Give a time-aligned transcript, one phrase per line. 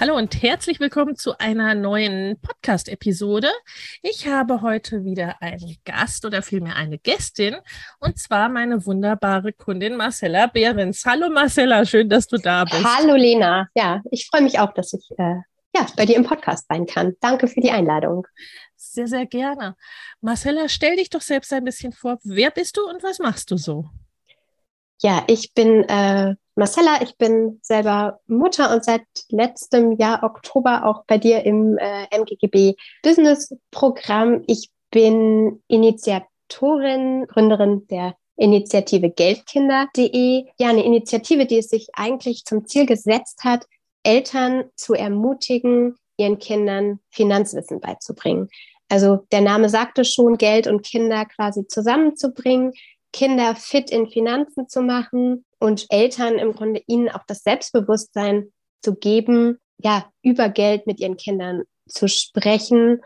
[0.00, 3.48] Hallo und herzlich willkommen zu einer neuen Podcast-Episode.
[4.02, 7.54] Ich habe heute wieder einen Gast oder vielmehr eine Gästin
[8.00, 11.04] und zwar meine wunderbare Kundin Marcella Behrens.
[11.06, 12.84] Hallo Marcella, schön, dass du da bist.
[12.84, 15.36] Hallo Lena, ja, ich freue mich auch, dass ich äh,
[15.76, 17.14] ja, bei dir im Podcast sein kann.
[17.20, 18.26] Danke für die Einladung.
[18.74, 19.76] Sehr, sehr gerne.
[20.20, 22.18] Marcella, stell dich doch selbst ein bisschen vor.
[22.24, 23.88] Wer bist du und was machst du so?
[25.02, 31.04] Ja, ich bin äh, Marcella, ich bin selber Mutter und seit letztem Jahr Oktober auch
[31.06, 34.44] bei dir im äh, MGGB Business Programm.
[34.46, 40.46] Ich bin Initiatorin, Gründerin der Initiative Geldkinder.de.
[40.58, 43.66] Ja, eine Initiative, die es sich eigentlich zum Ziel gesetzt hat,
[44.04, 48.48] Eltern zu ermutigen, ihren Kindern Finanzwissen beizubringen.
[48.88, 52.74] Also der Name sagte schon, Geld und Kinder quasi zusammenzubringen,
[53.12, 58.94] Kinder fit in Finanzen zu machen und Eltern im Grunde ihnen auch das Selbstbewusstsein zu
[58.94, 63.00] geben, ja, über Geld mit ihren Kindern zu sprechen,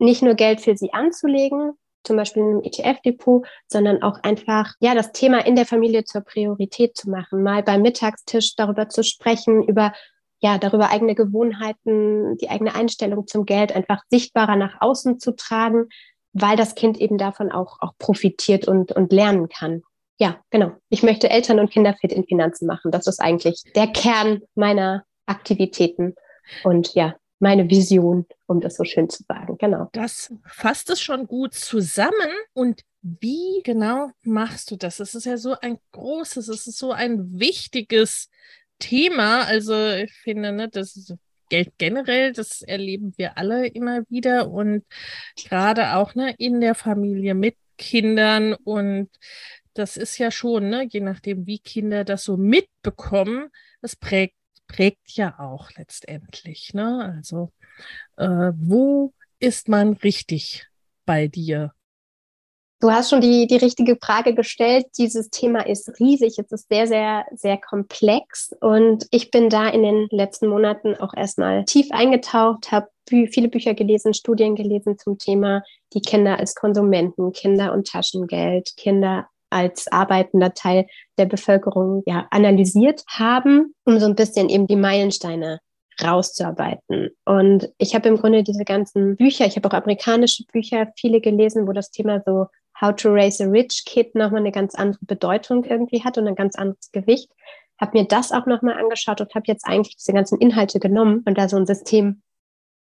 [0.00, 4.96] nicht nur Geld für sie anzulegen, zum Beispiel in einem ETF-Depot, sondern auch einfach, ja,
[4.96, 9.62] das Thema in der Familie zur Priorität zu machen, mal beim Mittagstisch darüber zu sprechen,
[9.62, 9.92] über
[10.40, 15.88] ja, darüber eigene Gewohnheiten, die eigene Einstellung zum Geld einfach sichtbarer nach außen zu tragen,
[16.32, 19.82] weil das Kind eben davon auch, auch profitiert und, und lernen kann.
[20.20, 20.72] Ja, genau.
[20.90, 22.90] Ich möchte Eltern und Kinder fit in Finanzen machen.
[22.90, 26.14] Das ist eigentlich der Kern meiner Aktivitäten
[26.62, 29.56] und ja, meine Vision, um das so schön zu sagen.
[29.56, 29.88] Genau.
[29.92, 32.12] Das fasst es schon gut zusammen.
[32.52, 35.00] Und wie genau machst du das?
[35.00, 38.28] Es ist ja so ein großes, es ist so ein wichtiges
[38.78, 39.44] Thema.
[39.44, 41.14] Also ich finde, ne, das
[41.48, 44.84] Geld generell, das erleben wir alle immer wieder und
[45.34, 49.08] gerade auch ne, in der Familie mit Kindern und
[49.74, 53.50] das ist ja schon, ne, je nachdem, wie Kinder das so mitbekommen,
[53.80, 54.36] das prägt,
[54.66, 56.74] prägt ja auch letztendlich.
[56.74, 57.14] Ne?
[57.16, 57.52] Also
[58.16, 60.66] äh, wo ist man richtig
[61.06, 61.72] bei dir?
[62.82, 64.86] Du hast schon die, die richtige Frage gestellt.
[64.96, 66.38] Dieses Thema ist riesig.
[66.38, 68.54] Es ist sehr, sehr, sehr komplex.
[68.58, 73.74] Und ich bin da in den letzten Monaten auch erstmal tief eingetaucht, habe viele Bücher
[73.74, 80.54] gelesen, Studien gelesen zum Thema die Kinder als Konsumenten, Kinder und Taschengeld, Kinder als arbeitender
[80.54, 80.86] Teil
[81.18, 85.60] der Bevölkerung ja, analysiert haben, um so ein bisschen eben die Meilensteine
[86.02, 87.10] rauszuarbeiten.
[87.24, 91.66] Und ich habe im Grunde diese ganzen Bücher, ich habe auch amerikanische Bücher, viele gelesen,
[91.66, 92.46] wo das Thema so
[92.80, 96.34] How to Raise a Rich Kid nochmal eine ganz andere Bedeutung irgendwie hat und ein
[96.34, 97.30] ganz anderes Gewicht.
[97.78, 101.36] Habe mir das auch nochmal angeschaut und habe jetzt eigentlich diese ganzen Inhalte genommen und
[101.36, 102.22] da so ein System,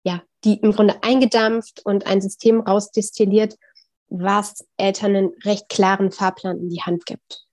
[0.05, 3.57] ja, die im Grunde eingedampft und ein System rausdestilliert,
[4.13, 7.47] was Eltern einen recht klaren Fahrplan in die Hand gibt.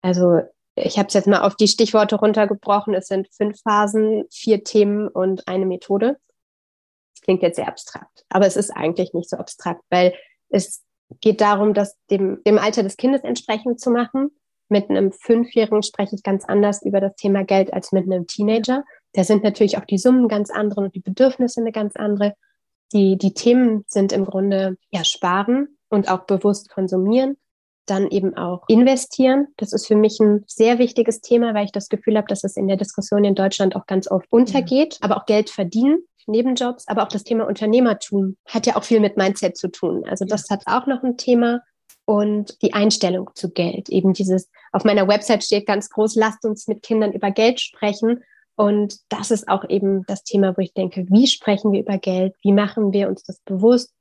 [0.00, 0.40] Also
[0.74, 2.94] ich habe es jetzt mal auf die Stichworte runtergebrochen.
[2.94, 6.18] Es sind fünf Phasen, vier Themen und eine Methode.
[7.14, 10.14] Das klingt jetzt sehr abstrakt, aber es ist eigentlich nicht so abstrakt, weil
[10.48, 10.84] es
[11.20, 14.30] geht darum, das dem, dem Alter des Kindes entsprechend zu machen.
[14.68, 18.84] Mit einem Fünfjährigen spreche ich ganz anders über das Thema Geld als mit einem Teenager.
[19.12, 22.34] Da sind natürlich auch die Summen ganz andere und die Bedürfnisse eine ganz andere.
[22.92, 27.36] Die, die Themen sind im Grunde ja sparen und auch bewusst konsumieren.
[27.86, 29.48] Dann eben auch investieren.
[29.56, 32.56] Das ist für mich ein sehr wichtiges Thema, weil ich das Gefühl habe, dass es
[32.56, 34.94] in der Diskussion in Deutschland auch ganz oft untergeht.
[34.94, 34.98] Ja.
[35.02, 39.16] Aber auch Geld verdienen Nebenjobs, aber auch das Thema Unternehmertum hat ja auch viel mit
[39.16, 40.04] Mindset zu tun.
[40.08, 41.60] Also das hat auch noch ein Thema
[42.04, 43.88] und die Einstellung zu Geld.
[43.88, 48.22] Eben dieses, auf meiner Website steht ganz groß, lasst uns mit Kindern über Geld sprechen.
[48.56, 52.34] Und das ist auch eben das Thema, wo ich denke, wie sprechen wir über Geld?
[52.42, 53.92] Wie machen wir uns das bewusst?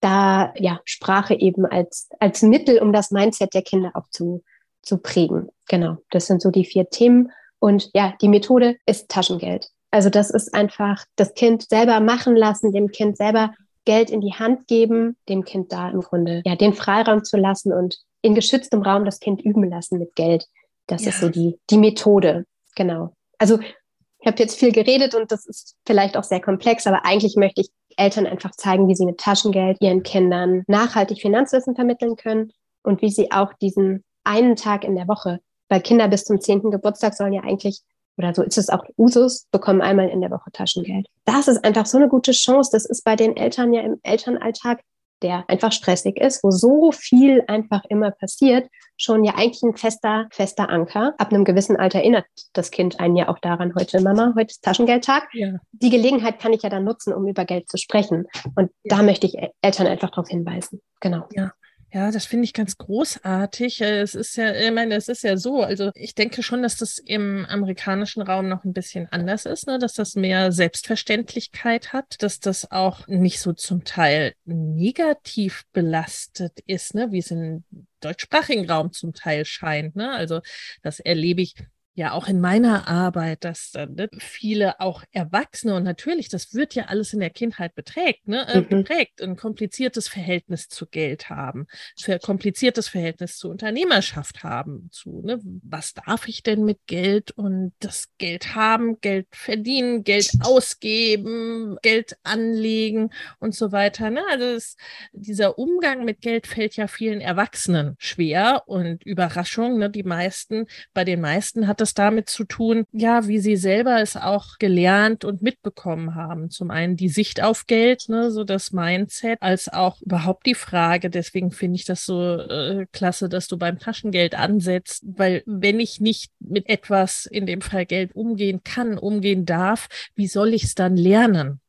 [0.00, 4.42] Da, ja, Sprache eben als, als Mittel, um das Mindset der Kinder auch zu,
[4.82, 5.48] zu prägen.
[5.68, 7.32] Genau, das sind so die vier Themen.
[7.58, 9.70] Und ja, die Methode ist Taschengeld.
[9.90, 13.54] Also das ist einfach das Kind selber machen lassen, dem Kind selber
[13.86, 17.72] Geld in die Hand geben, dem Kind da im Grunde ja den Freiraum zu lassen
[17.72, 20.46] und in geschütztem Raum das Kind üben lassen mit Geld.
[20.86, 21.10] Das ja.
[21.10, 22.44] ist so die, die Methode.
[22.74, 23.14] Genau.
[23.38, 27.36] Also ich habe jetzt viel geredet und das ist vielleicht auch sehr komplex, aber eigentlich
[27.36, 32.52] möchte ich Eltern einfach zeigen, wie sie mit Taschengeld ihren Kindern nachhaltig Finanzwissen vermitteln können
[32.82, 36.70] und wie sie auch diesen einen Tag in der Woche, weil Kinder bis zum zehnten
[36.70, 37.80] Geburtstag sollen ja eigentlich,
[38.16, 41.06] oder so ist es auch Usus, bekommen einmal in der Woche Taschengeld.
[41.24, 42.70] Das ist einfach so eine gute Chance.
[42.72, 44.80] Das ist bei den Eltern ja im Elternalltag
[45.22, 50.26] der einfach stressig ist, wo so viel einfach immer passiert, schon ja eigentlich ein fester,
[50.30, 51.14] fester Anker.
[51.18, 54.62] Ab einem gewissen Alter erinnert das Kind einen ja auch daran, heute Mama, heute ist
[54.62, 55.28] Taschengeldtag.
[55.32, 55.54] Ja.
[55.72, 58.26] Die Gelegenheit kann ich ja dann nutzen, um über Geld zu sprechen.
[58.54, 58.96] Und ja.
[58.96, 60.80] da möchte ich Eltern einfach darauf hinweisen.
[61.00, 61.26] Genau.
[61.32, 61.52] Ja.
[61.96, 63.80] Ja, das finde ich ganz großartig.
[63.80, 65.62] Äh, es ist ja, ich meine, es ist ja so.
[65.62, 69.78] Also ich denke schon, dass das im amerikanischen Raum noch ein bisschen anders ist, ne?
[69.78, 76.94] dass das mehr Selbstverständlichkeit hat, dass das auch nicht so zum Teil negativ belastet ist,
[76.94, 77.12] ne?
[77.12, 77.64] wie es im
[78.00, 79.96] deutschsprachigen Raum zum Teil scheint.
[79.96, 80.10] Ne?
[80.10, 80.42] Also
[80.82, 81.54] das erlebe ich
[81.96, 86.84] ja auch in meiner Arbeit, dass ne, viele auch Erwachsene und natürlich, das wird ja
[86.84, 88.68] alles in der Kindheit beträgt, ne, äh, mhm.
[88.68, 91.66] geprägt, ein kompliziertes Verhältnis zu Geld haben,
[91.98, 97.72] für kompliziertes Verhältnis zu Unternehmerschaft haben, zu, ne, was darf ich denn mit Geld und
[97.80, 104.10] das Geld haben, Geld verdienen, Geld ausgeben, Geld anlegen und so weiter.
[104.10, 104.22] Ne?
[104.30, 104.76] Also es,
[105.12, 111.04] dieser Umgang mit Geld fällt ja vielen Erwachsenen schwer und Überraschung, ne, die meisten, bei
[111.04, 115.24] den meisten hat das das damit zu tun, ja, wie sie selber es auch gelernt
[115.24, 116.50] und mitbekommen haben.
[116.50, 121.10] Zum einen die Sicht auf Geld, ne, so das Mindset, als auch überhaupt die Frage.
[121.10, 126.00] Deswegen finde ich das so äh, klasse, dass du beim Taschengeld ansetzt, weil wenn ich
[126.00, 130.74] nicht mit etwas, in dem Fall Geld, umgehen kann, umgehen darf, wie soll ich es
[130.74, 131.60] dann lernen?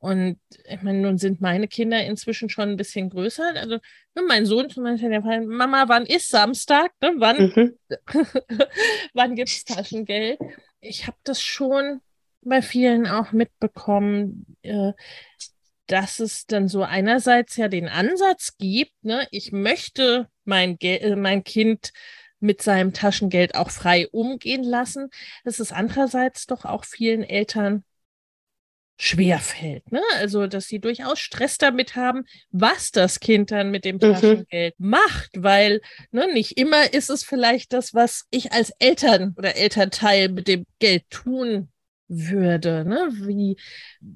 [0.00, 3.52] Und ich meine, nun sind meine Kinder inzwischen schon ein bisschen größer.
[3.54, 3.74] Also
[4.14, 6.90] ne, mein Sohn zum Beispiel, der fragt, Mama, wann ist Samstag?
[7.02, 7.12] Ne?
[7.16, 7.78] Wann, mhm.
[9.14, 10.38] wann gibt es Taschengeld?
[10.80, 12.00] Ich habe das schon
[12.40, 14.92] bei vielen auch mitbekommen, äh,
[15.86, 21.16] dass es dann so einerseits ja den Ansatz gibt, ne, ich möchte mein, Gel äh,
[21.16, 21.92] mein Kind
[22.38, 25.10] mit seinem Taschengeld auch frei umgehen lassen.
[25.44, 27.84] Das ist andererseits doch auch vielen Eltern
[29.00, 29.90] schwer fällt.
[29.90, 30.02] Ne?
[30.18, 34.00] Also, dass sie durchaus Stress damit haben, was das Kind dann mit dem mhm.
[34.00, 34.90] Taschengeld mhm.
[34.90, 35.80] macht, weil
[36.10, 40.66] ne, nicht immer ist es vielleicht das, was ich als Eltern oder Elternteil mit dem
[40.80, 41.70] Geld tun
[42.08, 42.84] würde.
[42.84, 43.08] Ne?
[43.12, 43.56] Wie,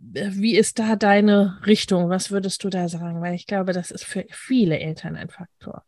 [0.04, 2.10] wie ist da deine Richtung?
[2.10, 3.22] Was würdest du da sagen?
[3.22, 5.84] Weil ich glaube, das ist für viele Eltern ein Faktor.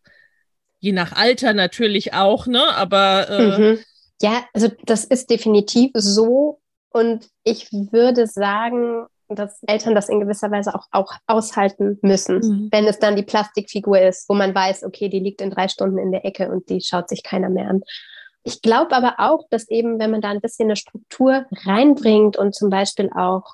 [0.79, 2.63] Je nach Alter natürlich auch, ne?
[2.75, 3.79] Aber äh, mhm.
[4.23, 6.61] ja, also das ist definitiv so
[6.97, 12.69] und ich würde sagen, dass Eltern das in gewisser Weise auch, auch aushalten müssen, mhm.
[12.73, 15.99] wenn es dann die Plastikfigur ist, wo man weiß, okay, die liegt in drei Stunden
[15.99, 17.83] in der Ecke und die schaut sich keiner mehr an.
[18.45, 22.55] Ich glaube aber auch, dass eben, wenn man da ein bisschen eine Struktur reinbringt und
[22.55, 23.45] zum Beispiel auch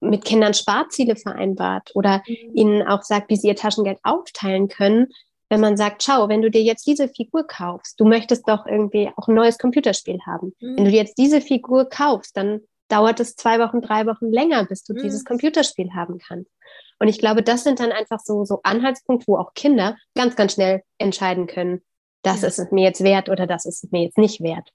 [0.00, 2.54] mit Kindern Sparziele vereinbart oder mhm.
[2.54, 5.08] ihnen auch sagt, wie sie ihr Taschengeld aufteilen können,
[5.52, 9.10] wenn man sagt, schau, wenn du dir jetzt diese Figur kaufst, du möchtest doch irgendwie
[9.16, 10.54] auch ein neues Computerspiel haben.
[10.60, 10.78] Mhm.
[10.78, 14.64] Wenn du dir jetzt diese Figur kaufst, dann dauert es zwei Wochen, drei Wochen länger,
[14.64, 15.02] bis du mhm.
[15.02, 16.50] dieses Computerspiel haben kannst.
[16.98, 20.54] Und ich glaube, das sind dann einfach so, so Anhaltspunkte, wo auch Kinder ganz, ganz
[20.54, 21.82] schnell entscheiden können,
[22.22, 22.48] das ja.
[22.48, 24.72] ist es mir jetzt wert oder das ist es mir jetzt nicht wert.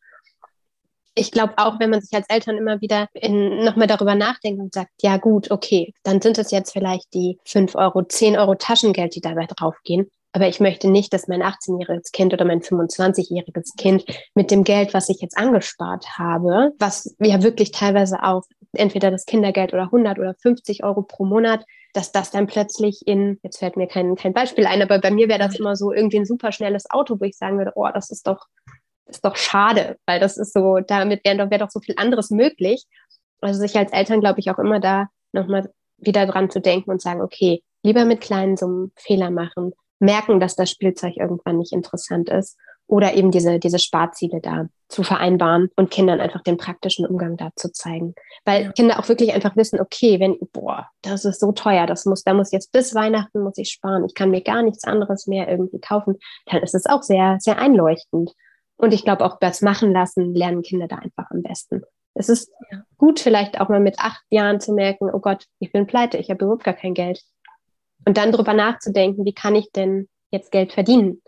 [1.16, 4.92] Ich glaube auch, wenn man sich als Eltern immer wieder nochmal darüber nachdenkt und sagt,
[5.02, 9.22] ja gut, okay, dann sind es jetzt vielleicht die fünf Euro, zehn Euro Taschengeld, die
[9.22, 10.12] dabei draufgehen.
[10.38, 14.94] Aber ich möchte nicht, dass mein 18-jähriges Kind oder mein 25-jähriges Kind mit dem Geld,
[14.94, 20.20] was ich jetzt angespart habe, was ja wirklich teilweise auch entweder das Kindergeld oder 100
[20.20, 24.34] oder 50 Euro pro Monat, dass das dann plötzlich in, jetzt fällt mir kein, kein
[24.34, 27.26] Beispiel ein, aber bei mir wäre das immer so irgendwie ein super schnelles Auto, wo
[27.26, 28.46] ich sagen würde, oh, das ist doch,
[29.08, 32.30] ist doch schade, weil das ist so, damit wäre doch, wär doch so viel anderes
[32.30, 32.86] möglich.
[33.42, 37.02] Also sich als Eltern, glaube ich, auch immer da nochmal wieder dran zu denken und
[37.02, 42.30] sagen, okay, lieber mit kleinen Summen Fehler machen, merken, dass das Spielzeug irgendwann nicht interessant
[42.30, 47.36] ist oder eben diese, diese Sparziele da zu vereinbaren und Kindern einfach den praktischen Umgang
[47.36, 48.16] da zu zeigen.
[48.46, 48.72] Weil ja.
[48.72, 52.34] Kinder auch wirklich einfach wissen, okay, wenn, boah, das ist so teuer, das muss, da
[52.34, 55.80] muss jetzt bis Weihnachten muss ich sparen, ich kann mir gar nichts anderes mehr irgendwie
[55.80, 58.32] kaufen, dann ist es auch sehr, sehr einleuchtend.
[58.78, 61.82] Und ich glaube auch das machen lassen, lernen Kinder da einfach am besten.
[62.14, 62.52] Es ist
[62.98, 66.30] gut, vielleicht auch mal mit acht Jahren zu merken, oh Gott, ich bin pleite, ich
[66.30, 67.22] habe überhaupt gar kein Geld.
[68.08, 71.22] Und dann darüber nachzudenken, wie kann ich denn jetzt Geld verdienen?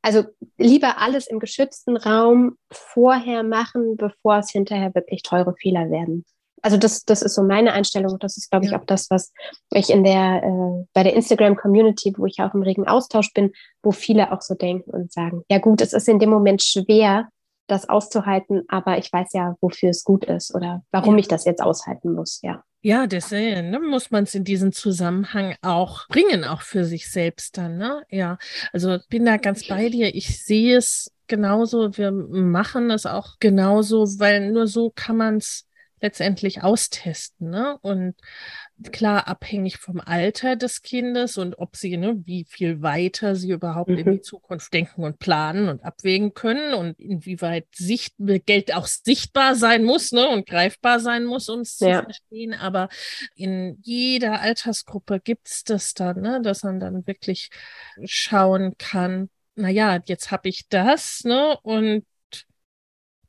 [0.00, 0.24] Also
[0.56, 6.24] lieber alles im geschützten Raum vorher machen, bevor es hinterher wirklich teure Fehler werden.
[6.62, 8.18] Also das, das ist so meine Einstellung.
[8.18, 9.30] Das ist, glaube ich, auch das, was
[9.74, 13.92] ich in der, äh, bei der Instagram-Community, wo ich auch im regen Austausch bin, wo
[13.92, 17.28] viele auch so denken und sagen, ja gut, es ist in dem Moment schwer,
[17.66, 21.20] das auszuhalten, aber ich weiß ja, wofür es gut ist oder warum ja.
[21.20, 22.62] ich das jetzt aushalten muss, ja.
[22.82, 27.58] Ja, deswegen ne, muss man es in diesen Zusammenhang auch bringen, auch für sich selbst
[27.58, 27.78] dann.
[27.78, 28.04] Ne?
[28.10, 28.38] Ja,
[28.72, 30.14] also bin da ganz bei dir.
[30.14, 31.96] Ich sehe es genauso.
[31.96, 35.66] Wir machen es auch genauso, weil nur so kann man es
[36.00, 37.50] letztendlich austesten.
[37.50, 37.78] Ne?
[37.80, 38.14] Und
[38.92, 43.90] klar, abhängig vom Alter des Kindes und ob sie, ne, wie viel weiter sie überhaupt
[43.90, 43.98] mhm.
[43.98, 44.20] in die.
[44.20, 50.12] Zukunft denken und planen und abwägen können und inwieweit Sicht, Geld auch sichtbar sein muss
[50.12, 52.00] ne, und greifbar sein muss, um es ja.
[52.00, 52.54] zu verstehen.
[52.54, 52.88] Aber
[53.34, 57.50] in jeder Altersgruppe gibt es das dann, ne, dass man dann wirklich
[58.04, 61.58] schauen kann, naja, jetzt habe ich das, ne?
[61.62, 62.04] Und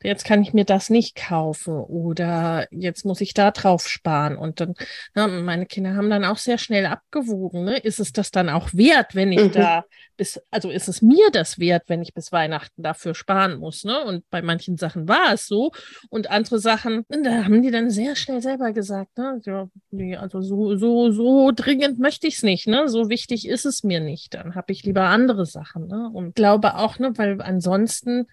[0.07, 4.37] jetzt kann ich mir das nicht kaufen oder jetzt muss ich da drauf sparen.
[4.37, 4.73] Und dann,
[5.13, 7.77] na, meine Kinder haben dann auch sehr schnell abgewogen, ne?
[7.77, 9.51] ist es das dann auch wert, wenn ich mhm.
[9.51, 9.83] da
[10.15, 14.03] bis, also ist es mir das wert, wenn ich bis Weihnachten dafür sparen muss, ne?
[14.03, 15.71] Und bei manchen Sachen war es so
[16.09, 19.41] und andere Sachen, da haben die dann sehr schnell selber gesagt, ne?
[19.43, 22.87] Ja, nee, also so, so, so dringend möchte ich es nicht, ne?
[22.87, 24.33] So wichtig ist es mir nicht.
[24.33, 26.09] Dann habe ich lieber andere Sachen, ne?
[26.11, 28.27] Und glaube auch, ne, weil ansonsten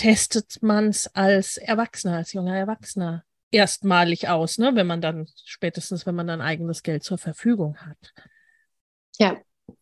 [0.00, 4.74] testet man es als Erwachsener, als junger Erwachsener erstmalig aus, ne?
[4.74, 7.98] wenn man dann, spätestens wenn man dann eigenes Geld zur Verfügung hat.
[9.18, 9.36] Ja,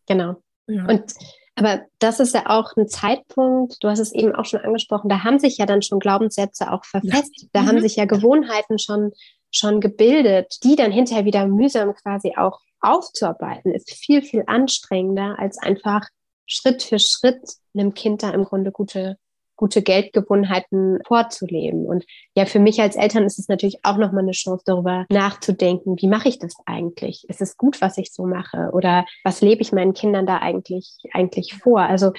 [0.05, 0.43] genau.
[0.67, 0.85] Ja.
[0.87, 1.13] Und
[1.55, 5.23] aber das ist ja auch ein Zeitpunkt, du hast es eben auch schon angesprochen, da
[5.23, 7.67] haben sich ja dann schon Glaubenssätze auch verfestigt, da mhm.
[7.67, 9.11] haben sich ja Gewohnheiten schon,
[9.51, 15.57] schon gebildet, die dann hinterher wieder mühsam quasi auch aufzuarbeiten, ist viel, viel anstrengender, als
[15.57, 16.07] einfach
[16.45, 19.17] Schritt für Schritt einem Kind da im Grunde gute
[19.59, 21.85] gute Geldgewohnheiten vorzuleben.
[21.85, 25.97] Und ja, für mich als Eltern ist es natürlich auch nochmal eine Chance, darüber nachzudenken,
[25.99, 27.27] wie mache ich das eigentlich?
[27.27, 28.69] Ist es gut, was ich so mache?
[28.71, 31.81] Oder was lebe ich meinen Kindern da eigentlich, eigentlich vor?
[31.81, 32.13] Also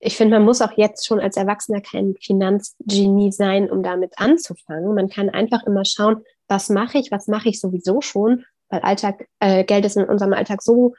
[0.00, 4.96] ich finde, man muss auch jetzt schon als Erwachsener kein Finanzgenie sein, um damit anzufangen.
[4.96, 9.28] Man kann einfach immer schauen, was mache ich, was mache ich sowieso schon, weil Alltag,
[9.38, 10.94] äh, Geld ist in unserem Alltag so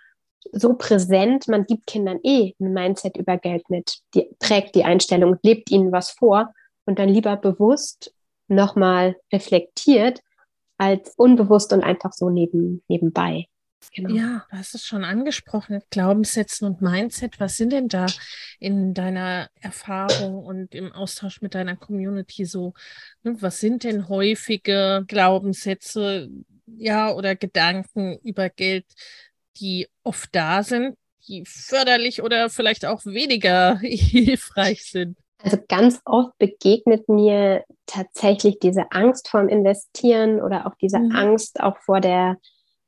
[0.52, 5.38] so präsent, man gibt Kindern eh ein Mindset über Geld mit, die prägt die Einstellung,
[5.44, 6.54] lebt ihnen was vor
[6.86, 8.14] und dann lieber bewusst
[8.48, 10.22] nochmal reflektiert,
[10.78, 13.48] als unbewusst und einfach so neben, nebenbei.
[13.94, 14.14] Genau.
[14.14, 17.40] Ja, du hast es schon angesprochen, Glaubenssätzen und Mindset.
[17.40, 18.06] Was sind denn da
[18.60, 22.74] in deiner Erfahrung und im Austausch mit deiner Community so?
[23.24, 26.30] Ne, was sind denn häufige Glaubenssätze,
[26.66, 28.86] ja, oder Gedanken über Geld,
[29.60, 30.96] die oft da sind,
[31.28, 35.18] die förderlich oder vielleicht auch weniger hilfreich sind?
[35.44, 41.12] Also ganz oft begegnet mir tatsächlich diese Angst vorm Investieren oder auch diese mhm.
[41.16, 42.38] Angst auch vor der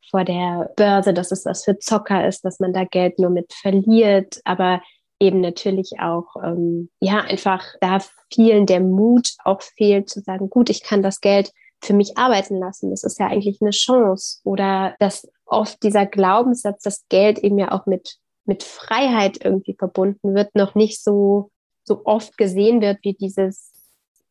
[0.10, 3.54] vor der Börse, dass es was für Zocker ist, dass man da Geld nur mit
[3.54, 4.82] verliert, aber
[5.20, 8.00] eben natürlich auch, ähm, ja, einfach da
[8.34, 12.58] vielen der Mut auch fehlt zu sagen, gut, ich kann das Geld für mich arbeiten
[12.58, 12.90] lassen.
[12.90, 14.40] Das ist ja eigentlich eine Chance.
[14.44, 20.36] Oder dass oft dieser Glaubenssatz, dass Geld eben ja auch mit, mit Freiheit irgendwie verbunden
[20.36, 21.52] wird, noch nicht so,
[21.84, 23.72] so oft gesehen wird, wie dieses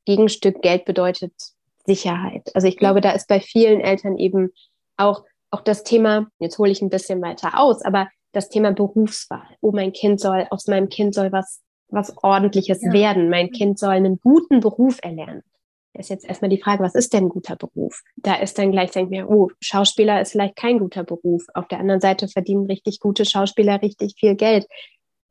[0.05, 1.33] Gegenstück Geld bedeutet
[1.87, 2.51] Sicherheit.
[2.55, 4.51] Also ich glaube, da ist bei vielen Eltern eben
[4.97, 9.57] auch, auch das Thema, jetzt hole ich ein bisschen weiter aus, aber das Thema Berufswahl.
[9.61, 12.93] Oh, mein Kind soll, aus meinem Kind soll was, was ordentliches ja.
[12.93, 13.31] werden.
[13.31, 15.43] Mein Kind soll einen guten Beruf erlernen
[15.99, 18.03] ist jetzt erstmal die Frage, was ist denn ein guter Beruf?
[18.17, 21.45] Da ist dann gleich, denken wir, oh, Schauspieler ist vielleicht kein guter Beruf.
[21.55, 24.67] Auf der anderen Seite verdienen richtig gute Schauspieler richtig viel Geld.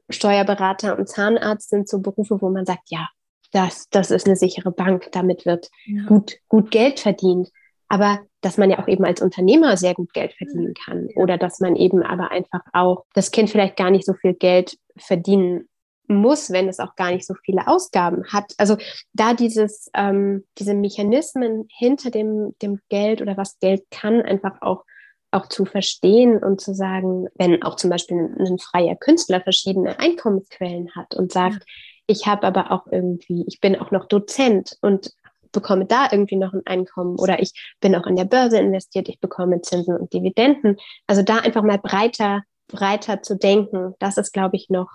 [0.10, 3.10] Steuerberater und Zahnarzt sind so Berufe, wo man sagt, ja,
[3.52, 6.04] das, das ist eine sichere Bank, damit wird ja.
[6.06, 7.50] gut, gut Geld verdient.
[7.90, 11.60] Aber dass man ja auch eben als Unternehmer sehr gut Geld verdienen kann oder dass
[11.60, 15.70] man eben aber einfach auch das Kind vielleicht gar nicht so viel Geld verdienen
[16.08, 18.54] muss, wenn es auch gar nicht so viele Ausgaben hat.
[18.58, 18.78] Also
[19.14, 24.86] da dieses, ähm, diese Mechanismen hinter dem, dem Geld oder was Geld kann, einfach auch,
[25.32, 30.96] auch zu verstehen und zu sagen, wenn auch zum Beispiel ein, freier Künstler verschiedene Einkommensquellen
[30.96, 31.62] hat und sagt, ja.
[32.08, 35.12] ich habe aber auch irgendwie, ich bin auch noch Dozent und
[35.52, 39.20] bekomme da irgendwie noch ein Einkommen oder ich bin auch in der Börse investiert, ich
[39.20, 40.78] bekomme Zinsen und Dividenden.
[41.08, 44.90] Also da einfach mal breiter, breiter zu denken, das ist, glaube ich, noch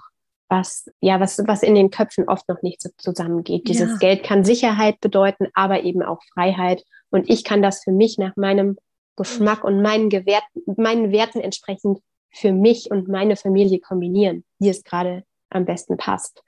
[0.53, 3.69] was, ja, was, was in den Köpfen oft noch nicht so zusammengeht.
[3.69, 3.97] Dieses ja.
[3.97, 6.85] Geld kann Sicherheit bedeuten, aber eben auch Freiheit.
[7.11, 8.77] Und ich kann das für mich nach meinem
[9.17, 10.45] Geschmack und meinen, Gewert,
[10.77, 16.43] meinen Werten entsprechend für mich und meine Familie kombinieren, wie es gerade am besten passt.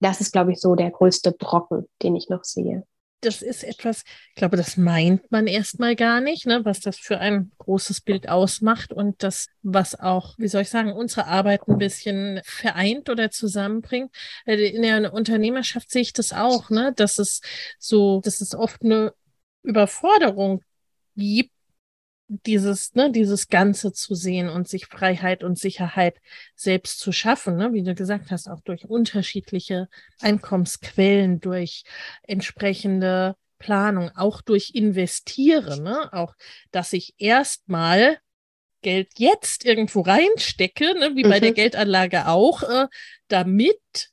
[0.00, 2.86] Das ist, glaube ich, so der größte Brocken, den ich noch sehe
[3.20, 7.18] das ist etwas, ich glaube, das meint man erstmal gar nicht, ne, was das für
[7.18, 11.78] ein großes Bild ausmacht und das, was auch, wie soll ich sagen, unsere Arbeit ein
[11.78, 14.10] bisschen vereint oder zusammenbringt.
[14.46, 17.40] In der Unternehmerschaft sehe ich das auch, ne, dass es
[17.78, 19.12] so, dass es oft eine
[19.62, 20.62] Überforderung
[21.16, 21.52] gibt,
[22.30, 26.20] dieses, ne, dieses Ganze zu sehen und sich Freiheit und Sicherheit
[26.54, 29.88] selbst zu schaffen, ne, wie du gesagt hast, auch durch unterschiedliche
[30.20, 31.82] Einkommensquellen, durch
[32.22, 36.34] entsprechende Planung, auch durch Investieren, ne, auch,
[36.70, 38.18] dass ich erstmal
[38.82, 41.30] Geld jetzt irgendwo reinstecke, ne, wie mhm.
[41.30, 41.54] bei der mhm.
[41.54, 42.86] Geldanlage auch, äh,
[43.26, 44.10] damit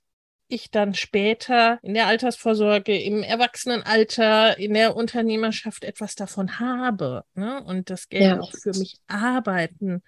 [0.47, 7.63] ich dann später in der Altersvorsorge, im Erwachsenenalter, in der Unternehmerschaft etwas davon habe ne?
[7.63, 8.39] und das Geld ja.
[8.39, 10.03] auch für mich arbeiten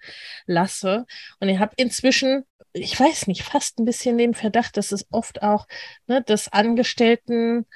[0.46, 1.06] lasse.
[1.40, 5.42] Und ich habe inzwischen, ich weiß nicht, fast ein bisschen den Verdacht, dass es oft
[5.42, 5.66] auch
[6.06, 7.66] ne, das Angestellten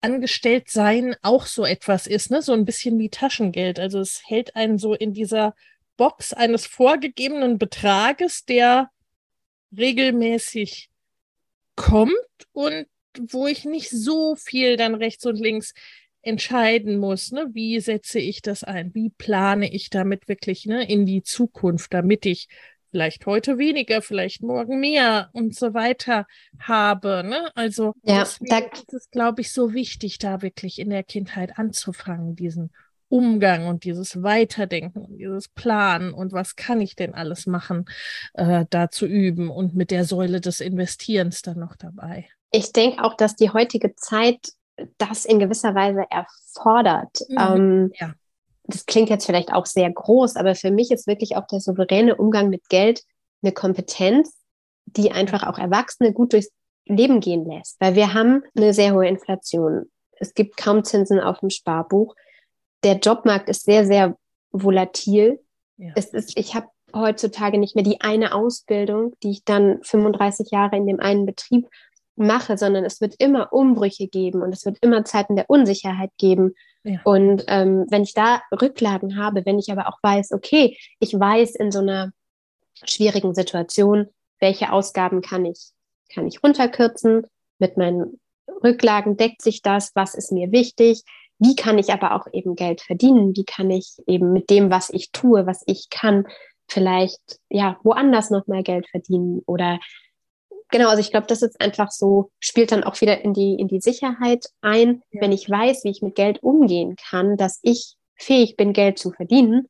[0.00, 2.40] Angestelltsein auch so etwas ist, ne?
[2.40, 3.80] so ein bisschen wie Taschengeld.
[3.80, 5.54] Also es hält einen so in dieser
[5.96, 8.90] Box eines vorgegebenen Betrages, der
[9.76, 10.88] regelmäßig
[11.78, 12.12] kommt
[12.52, 12.86] und
[13.30, 15.72] wo ich nicht so viel dann rechts und links
[16.22, 17.46] entscheiden muss, ne?
[17.52, 22.26] wie setze ich das ein, wie plane ich damit wirklich ne, in die Zukunft, damit
[22.26, 22.48] ich
[22.90, 26.26] vielleicht heute weniger, vielleicht morgen mehr und so weiter
[26.58, 27.22] habe.
[27.24, 27.50] Ne?
[27.54, 32.34] Also ja, da ist es, glaube ich, so wichtig, da wirklich in der Kindheit anzufangen,
[32.34, 32.70] diesen
[33.08, 37.86] Umgang und dieses Weiterdenken und dieses Planen und was kann ich denn alles machen,
[38.34, 42.26] äh, da zu üben und mit der Säule des Investierens dann noch dabei.
[42.50, 44.52] Ich denke auch, dass die heutige Zeit
[44.98, 47.20] das in gewisser Weise erfordert.
[47.28, 47.36] Mhm.
[47.38, 48.14] Ähm, ja.
[48.64, 52.16] Das klingt jetzt vielleicht auch sehr groß, aber für mich ist wirklich auch der souveräne
[52.16, 53.02] Umgang mit Geld
[53.42, 54.34] eine Kompetenz,
[54.84, 56.50] die einfach auch Erwachsene gut durchs
[56.84, 57.80] Leben gehen lässt.
[57.80, 59.90] Weil wir haben eine sehr hohe Inflation.
[60.18, 62.14] Es gibt kaum Zinsen auf dem Sparbuch
[62.84, 64.16] der Jobmarkt ist sehr, sehr
[64.50, 65.40] volatil.
[65.76, 65.92] Ja.
[65.94, 70.76] Es ist, ich habe heutzutage nicht mehr die eine Ausbildung, die ich dann 35 Jahre
[70.76, 71.68] in dem einen Betrieb
[72.16, 76.54] mache, sondern es wird immer Umbrüche geben und es wird immer Zeiten der Unsicherheit geben.
[76.82, 77.00] Ja.
[77.04, 81.54] Und ähm, wenn ich da Rücklagen habe, wenn ich aber auch weiß, okay, ich weiß
[81.54, 82.12] in so einer
[82.84, 84.08] schwierigen Situation,
[84.40, 85.70] welche Ausgaben kann ich,
[86.12, 87.26] kann ich runterkürzen,
[87.58, 88.20] mit meinen
[88.64, 91.02] Rücklagen deckt sich das, was ist mir wichtig,
[91.38, 93.36] wie kann ich aber auch eben Geld verdienen?
[93.36, 96.26] Wie kann ich eben mit dem, was ich tue, was ich kann,
[96.68, 99.78] vielleicht ja woanders nochmal Geld verdienen oder
[100.70, 103.68] genau, also ich glaube, das ist einfach so, spielt dann auch wieder in die, in
[103.68, 105.22] die Sicherheit ein, ja.
[105.22, 109.12] wenn ich weiß, wie ich mit Geld umgehen kann, dass ich fähig bin, Geld zu
[109.12, 109.68] verdienen,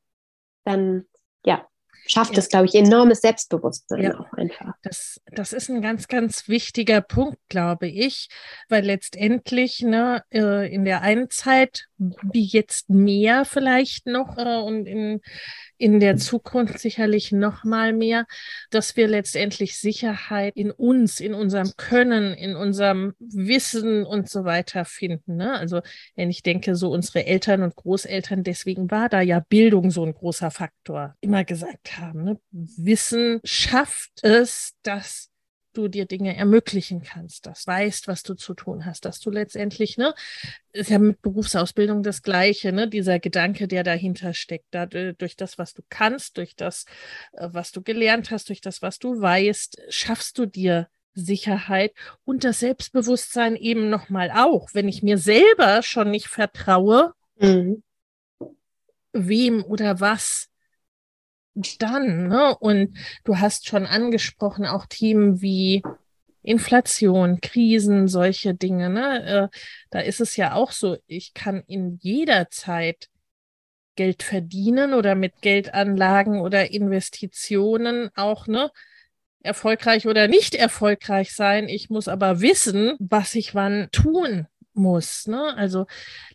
[0.64, 1.04] dann
[1.44, 1.66] ja,
[2.08, 2.38] schafft ja.
[2.38, 4.18] es, glaube ich, enormes Selbstbewusstsein ja.
[4.18, 4.74] auch einfach.
[4.82, 8.28] Das, das ist ein ganz, ganz wichtiger Punkt, glaube ich,
[8.68, 14.86] weil letztendlich ne, äh, in der einen Zeit, wie jetzt mehr vielleicht noch äh, und
[14.86, 15.20] in
[15.78, 18.26] in der Zukunft sicherlich noch mal mehr,
[18.70, 24.84] dass wir letztendlich Sicherheit in uns, in unserem Können, in unserem Wissen und so weiter
[24.84, 25.36] finden.
[25.36, 25.54] Ne?
[25.54, 25.80] Also
[26.16, 30.14] wenn ich denke, so unsere Eltern und Großeltern, deswegen war da ja Bildung so ein
[30.14, 32.40] großer Faktor, immer gesagt haben, ne?
[32.50, 35.27] Wissen schafft es, dass
[35.78, 39.96] du dir Dinge ermöglichen kannst, dass weißt, was du zu tun hast, dass du letztendlich,
[39.96, 40.14] ne,
[40.72, 45.56] ist ja mit Berufsausbildung das Gleiche, ne, dieser Gedanke, der dahinter steckt, da, durch das,
[45.56, 46.84] was du kannst, durch das,
[47.32, 51.92] äh, was du gelernt hast, durch das, was du weißt, schaffst du dir Sicherheit
[52.24, 54.68] und das Selbstbewusstsein eben nochmal auch.
[54.72, 57.82] Wenn ich mir selber schon nicht vertraue, mhm.
[59.12, 60.48] wem oder was
[61.78, 62.28] dann.
[62.28, 62.56] Ne?
[62.58, 65.82] Und du hast schon angesprochen, auch Themen wie
[66.42, 68.90] Inflation, Krisen, solche Dinge.
[68.90, 69.50] Ne?
[69.52, 69.56] Äh,
[69.90, 73.08] da ist es ja auch so, ich kann in jeder Zeit
[73.96, 78.70] Geld verdienen oder mit Geldanlagen oder Investitionen auch, ne?
[79.42, 81.68] Erfolgreich oder nicht erfolgreich sein.
[81.68, 84.46] Ich muss aber wissen, was ich wann tun
[84.78, 85.26] muss.
[85.26, 85.54] Ne?
[85.56, 85.86] Also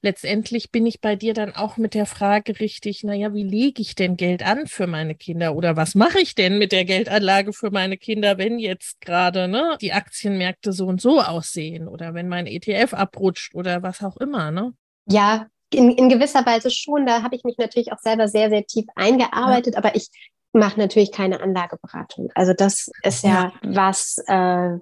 [0.01, 3.95] letztendlich bin ich bei dir dann auch mit der Frage richtig, naja, wie lege ich
[3.95, 7.71] denn Geld an für meine Kinder oder was mache ich denn mit der Geldanlage für
[7.71, 12.45] meine Kinder, wenn jetzt gerade ne, die Aktienmärkte so und so aussehen oder wenn mein
[12.47, 14.51] ETF abrutscht oder was auch immer.
[14.51, 14.73] Ne?
[15.07, 17.05] Ja, in, in gewisser Weise schon.
[17.05, 19.79] Da habe ich mich natürlich auch selber sehr, sehr tief eingearbeitet, ja.
[19.79, 20.09] aber ich
[20.53, 22.29] mache natürlich keine Anlageberatung.
[22.35, 23.53] Also das ist ja, ja.
[23.63, 24.77] was, äh,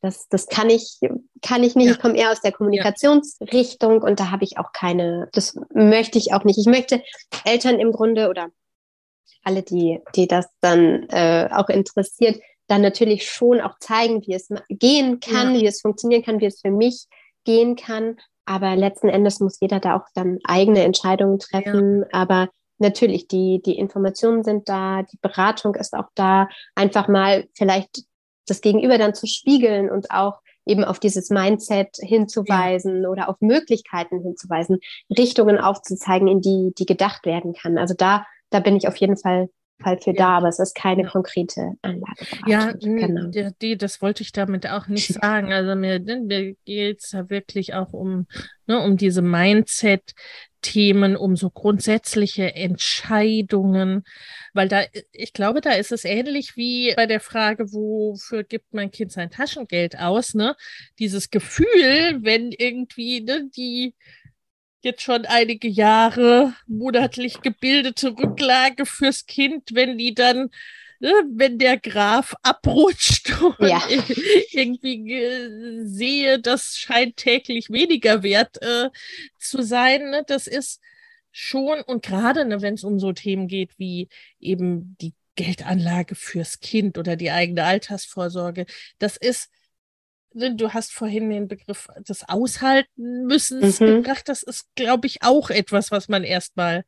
[0.00, 1.00] das, das kann ich,
[1.42, 1.86] kann ich nicht.
[1.86, 1.92] Ja.
[1.92, 6.32] Ich komme eher aus der Kommunikationsrichtung und da habe ich auch keine, das möchte ich
[6.32, 6.58] auch nicht.
[6.58, 7.02] Ich möchte
[7.44, 8.48] Eltern im Grunde oder
[9.42, 14.48] alle, die, die das dann äh, auch interessiert, dann natürlich schon auch zeigen, wie es
[14.68, 15.60] gehen kann, ja.
[15.60, 17.06] wie es funktionieren kann, wie es für mich
[17.44, 18.18] gehen kann.
[18.44, 22.00] Aber letzten Endes muss jeder da auch dann eigene Entscheidungen treffen.
[22.00, 22.08] Ja.
[22.12, 26.48] Aber natürlich, die, die Informationen sind da, die Beratung ist auch da.
[26.74, 28.04] Einfach mal vielleicht
[28.50, 33.08] das Gegenüber dann zu spiegeln und auch eben auf dieses Mindset hinzuweisen ja.
[33.08, 34.78] oder auf Möglichkeiten hinzuweisen,
[35.16, 37.78] Richtungen aufzuzeigen, in die, die gedacht werden kann.
[37.78, 39.48] Also da, da bin ich auf jeden Fall
[39.80, 40.16] Fall für ja.
[40.16, 42.26] da, aber es ist keine konkrete Anlage.
[42.46, 43.30] Ja, genau.
[43.62, 45.52] Die, das wollte ich damit auch nicht sagen.
[45.52, 48.26] Also mir, mir geht es da wirklich auch um,
[48.66, 50.14] ne, um diese Mindset,
[50.60, 54.04] Themen, um so grundsätzliche Entscheidungen,
[54.54, 58.90] weil da, ich glaube, da ist es ähnlich wie bei der Frage, wofür gibt mein
[58.90, 60.56] Kind sein Taschengeld aus, ne?
[60.98, 63.94] Dieses Gefühl, wenn irgendwie ne, die
[64.82, 70.50] jetzt schon einige Jahre monatlich gebildete Rücklage fürs Kind, wenn die dann
[71.00, 73.82] ne, wenn der Graf abrutscht und ja.
[74.50, 78.90] irgendwie sehe, das scheint täglich weniger wert äh,
[79.38, 80.10] zu sein.
[80.10, 80.24] Ne?
[80.26, 80.80] Das ist
[81.30, 84.08] schon, und gerade ne, wenn es um so Themen geht wie
[84.40, 88.66] eben die Geldanlage fürs Kind oder die eigene Altersvorsorge,
[88.98, 89.50] das ist
[90.32, 94.02] ne, Du hast vorhin den Begriff des Aushalten müssen mhm.
[94.02, 94.28] gebracht.
[94.28, 96.84] Das ist, glaube ich, auch etwas, was man erstmal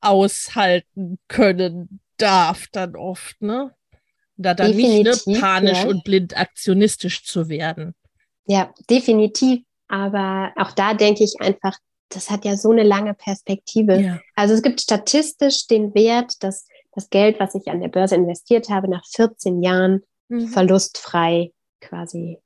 [0.00, 3.74] aushalten können darf dann oft, ne?
[4.36, 5.88] Da dann definitiv, nicht ne, panisch ja.
[5.88, 7.94] und blind aktionistisch zu werden.
[8.46, 9.62] Ja, definitiv.
[9.88, 11.76] Aber auch da denke ich einfach,
[12.08, 14.00] das hat ja so eine lange Perspektive.
[14.00, 14.20] Ja.
[14.34, 18.68] Also es gibt statistisch den Wert, dass das Geld, was ich an der Börse investiert
[18.68, 20.48] habe, nach 14 Jahren mhm.
[20.48, 22.38] verlustfrei quasi.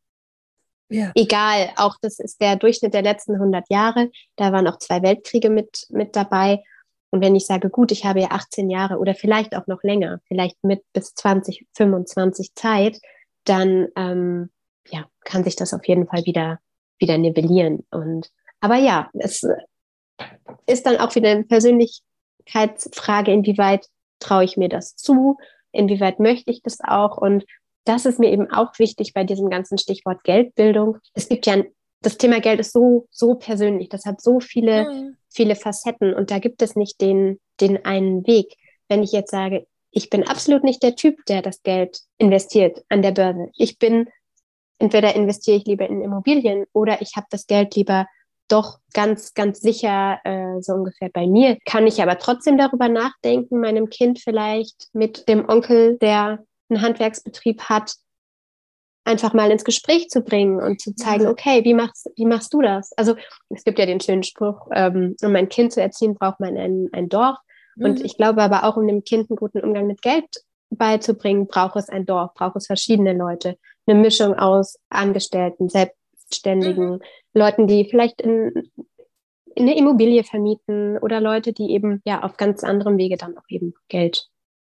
[0.89, 1.11] Ja.
[1.15, 4.11] Egal, auch das ist der Durchschnitt der letzten 100 Jahre.
[4.37, 6.63] Da waren auch zwei Weltkriege mit, mit dabei.
[7.11, 10.21] Und wenn ich sage, gut, ich habe ja 18 Jahre oder vielleicht auch noch länger,
[10.27, 13.01] vielleicht mit bis 20, 25 Zeit,
[13.45, 14.51] dann ähm,
[14.89, 16.59] ja, kann sich das auf jeden Fall wieder,
[16.99, 17.87] wieder nivellieren.
[17.91, 19.47] Und aber ja, es
[20.67, 23.87] ist dann auch wieder eine Persönlichkeitsfrage, inwieweit
[24.19, 25.37] traue ich mir das zu,
[25.73, 27.17] inwieweit möchte ich das auch.
[27.17, 27.45] Und
[27.85, 30.99] das ist mir eben auch wichtig bei diesem ganzen Stichwort Geldbildung.
[31.15, 31.63] Es gibt ja
[32.03, 33.89] das Thema Geld ist so, so persönlich.
[33.89, 35.17] Das hat so viele, mhm.
[35.29, 38.57] viele Facetten und da gibt es nicht den, den einen Weg.
[38.89, 43.03] Wenn ich jetzt sage, ich bin absolut nicht der Typ, der das Geld investiert an
[43.03, 43.49] der Börse.
[43.57, 44.09] Ich bin,
[44.79, 48.07] entweder investiere ich lieber in Immobilien oder ich habe das Geld lieber
[48.49, 51.59] doch ganz, ganz sicher äh, so ungefähr bei mir.
[51.65, 57.63] Kann ich aber trotzdem darüber nachdenken, meinem Kind vielleicht mit dem Onkel, der einen Handwerksbetrieb
[57.63, 57.95] hat,
[59.07, 62.61] einfach mal ins Gespräch zu bringen und zu zeigen, okay, wie machst, wie machst du
[62.61, 62.93] das?
[62.97, 63.15] Also
[63.51, 66.89] es gibt ja den schönen Spruch, ähm, um ein Kind zu erziehen, braucht man ein,
[66.93, 67.39] ein Dorf.
[67.77, 67.85] Mhm.
[67.85, 70.27] Und ich glaube aber auch, um dem Kind einen guten Umgang mit Geld
[70.71, 73.57] beizubringen, braucht es ein Dorf, braucht es verschiedene Leute.
[73.87, 77.01] Eine Mischung aus Angestellten, Selbstständigen, mhm.
[77.33, 78.71] Leuten, die vielleicht in,
[79.55, 83.49] in eine Immobilie vermieten oder Leute, die eben ja auf ganz anderem Wege dann auch
[83.49, 84.29] eben Geld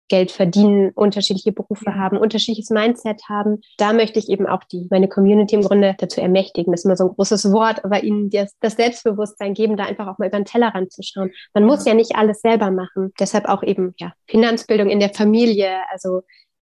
[0.08, 3.60] Geld verdienen, unterschiedliche Berufe haben, unterschiedliches Mindset haben.
[3.78, 6.72] Da möchte ich eben auch die, meine Community im Grunde dazu ermächtigen.
[6.72, 10.06] Das ist immer so ein großes Wort, aber ihnen das, das Selbstbewusstsein geben, da einfach
[10.08, 11.30] auch mal über den Tellerrand zu schauen.
[11.54, 13.12] Man muss ja nicht alles selber machen.
[13.18, 15.78] Deshalb auch eben, ja, Finanzbildung in der Familie.
[15.90, 16.18] Also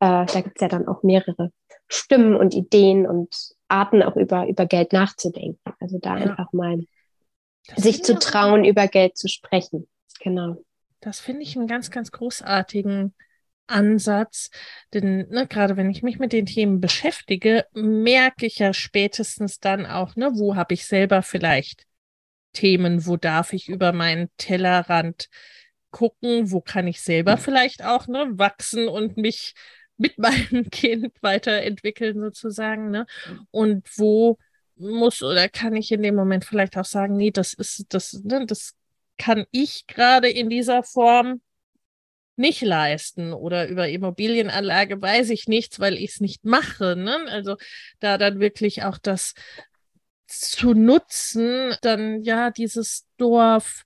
[0.01, 1.51] äh, da gibt es ja dann auch mehrere
[1.89, 3.35] Stimmen und Ideen und
[3.69, 5.61] Arten auch über, über Geld nachzudenken.
[5.81, 6.25] Also da ja.
[6.25, 6.81] einfach mal
[7.67, 9.87] das sich zu trauen, über Geld zu sprechen.
[10.21, 10.57] Genau.
[11.05, 13.15] Das finde ich einen ganz, ganz großartigen
[13.67, 14.49] Ansatz.
[14.95, 19.85] Denn ne, gerade wenn ich mich mit den Themen beschäftige, merke ich ja spätestens dann
[19.85, 21.85] auch, ne, wo habe ich selber vielleicht
[22.55, 25.29] Themen, wo darf ich über meinen Tellerrand
[25.91, 29.53] gucken, wo kann ich selber vielleicht auch ne, wachsen und mich
[29.99, 32.91] mit meinem Kind weiterentwickeln sozusagen.
[32.91, 33.05] Ne?
[33.51, 34.39] Und wo
[34.77, 38.47] muss oder kann ich in dem Moment vielleicht auch sagen, nee, das ist, das, ne,
[38.47, 38.75] das
[39.19, 41.41] kann ich gerade in dieser Form
[42.37, 46.97] nicht leisten oder über Immobilienanlage weiß ich nichts, weil ich es nicht mache.
[46.97, 47.17] Ne?
[47.29, 47.57] Also
[48.01, 49.35] da dann wirklich auch das
[50.27, 53.85] zu nutzen, dann ja dieses Dorf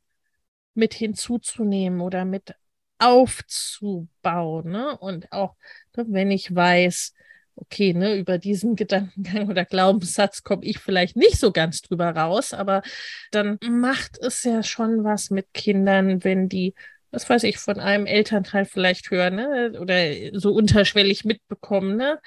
[0.75, 2.55] mit hinzuzunehmen oder mit
[2.99, 4.71] aufzubauen.
[4.71, 4.97] Ne?
[4.99, 5.57] Und auch
[5.95, 7.12] wenn ich weiß,
[7.61, 12.53] okay, ne, über diesen Gedankengang oder Glaubenssatz komme ich vielleicht nicht so ganz drüber raus,
[12.53, 12.83] aber
[13.31, 16.75] dann macht es ja schon was mit Kindern, wenn die
[17.11, 19.73] was weiß ich, von einem Elternteil vielleicht hören, ne?
[19.81, 22.18] Oder so unterschwellig mitbekommen, ne?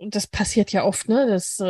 [0.00, 1.26] Das passiert ja oft, ne?
[1.28, 1.64] Das, äh,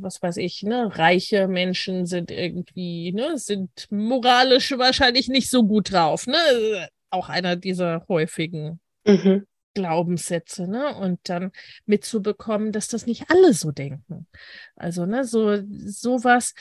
[0.00, 0.90] was weiß ich, ne?
[0.96, 6.88] Reiche Menschen sind irgendwie, ne, sind moralisch wahrscheinlich nicht so gut drauf, ne?
[7.10, 9.46] Auch einer dieser häufigen mhm.
[9.76, 10.96] Glaubenssätze, ne?
[10.96, 11.52] Und dann
[11.84, 14.26] mitzubekommen, dass das nicht alle so denken.
[14.74, 16.54] Also, ne, so sowas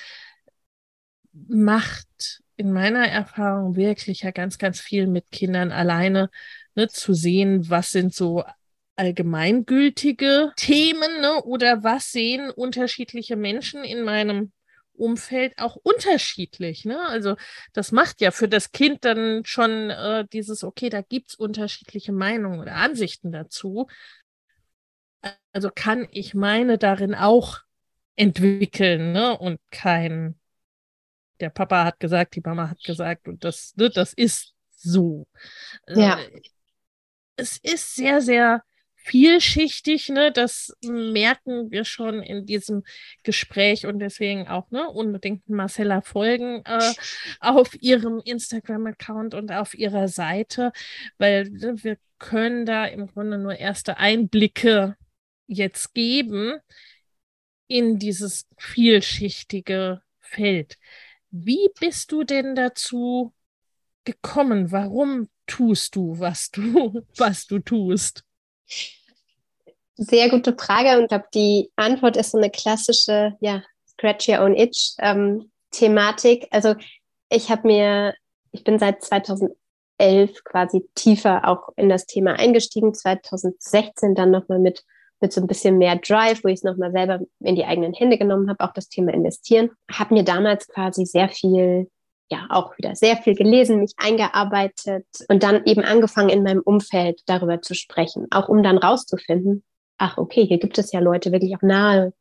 [1.32, 6.30] macht in meiner Erfahrung wirklich ja ganz, ganz viel mit Kindern alleine,
[6.76, 8.44] ne, zu sehen, was sind so
[8.98, 14.52] allgemeingültige Themen, ne, oder was sehen unterschiedliche Menschen in meinem
[14.96, 16.86] Umfeld auch unterschiedlich.
[16.86, 17.00] Ne?
[17.08, 17.36] Also
[17.74, 22.12] das macht ja für das Kind dann schon äh, dieses, okay, da gibt es unterschiedliche
[22.12, 23.88] Meinungen oder Ansichten dazu.
[25.52, 27.60] Also kann ich meine darin auch
[28.16, 29.38] entwickeln ne?
[29.38, 30.40] und kein,
[31.40, 35.28] der Papa hat gesagt, die Mama hat gesagt und das, ne, das ist so.
[35.88, 36.20] Ja.
[36.20, 36.42] Äh,
[37.38, 38.64] es ist sehr, sehr
[39.06, 40.32] vielschichtig, ne?
[40.32, 42.84] Das merken wir schon in diesem
[43.24, 46.94] Gespräch und deswegen auch, ne, unbedingt Marcella folgen äh,
[47.40, 50.72] auf ihrem Instagram-Account und auf ihrer Seite,
[51.20, 54.98] weil ne, wir können da im Grunde nur erste Einblicke
[55.46, 56.56] jetzt geben
[57.68, 60.78] in dieses vielschichtige Feld.
[61.30, 63.34] Wie bist du denn dazu
[64.04, 64.72] gekommen?
[64.72, 68.25] Warum tust du, was du, was du tust?
[69.98, 74.42] Sehr gute Frage und ich glaube, die Antwort ist so eine klassische, ja, Scratch Your
[74.42, 76.48] Own Itch ähm, Thematik.
[76.52, 76.76] Also
[77.30, 78.14] ich habe mir,
[78.52, 84.84] ich bin seit 2011 quasi tiefer auch in das Thema eingestiegen, 2016 dann nochmal mit,
[85.22, 88.18] mit so ein bisschen mehr Drive, wo ich es nochmal selber in die eigenen Hände
[88.18, 89.72] genommen habe, auch das Thema investieren.
[89.90, 91.90] Habe mir damals quasi sehr viel
[92.30, 97.22] ja auch wieder sehr viel gelesen, mich eingearbeitet und dann eben angefangen in meinem Umfeld
[97.28, 99.64] darüber zu sprechen, auch um dann rauszufinden,
[99.98, 102.14] ach okay, hier gibt es ja Leute, wirklich auch nahe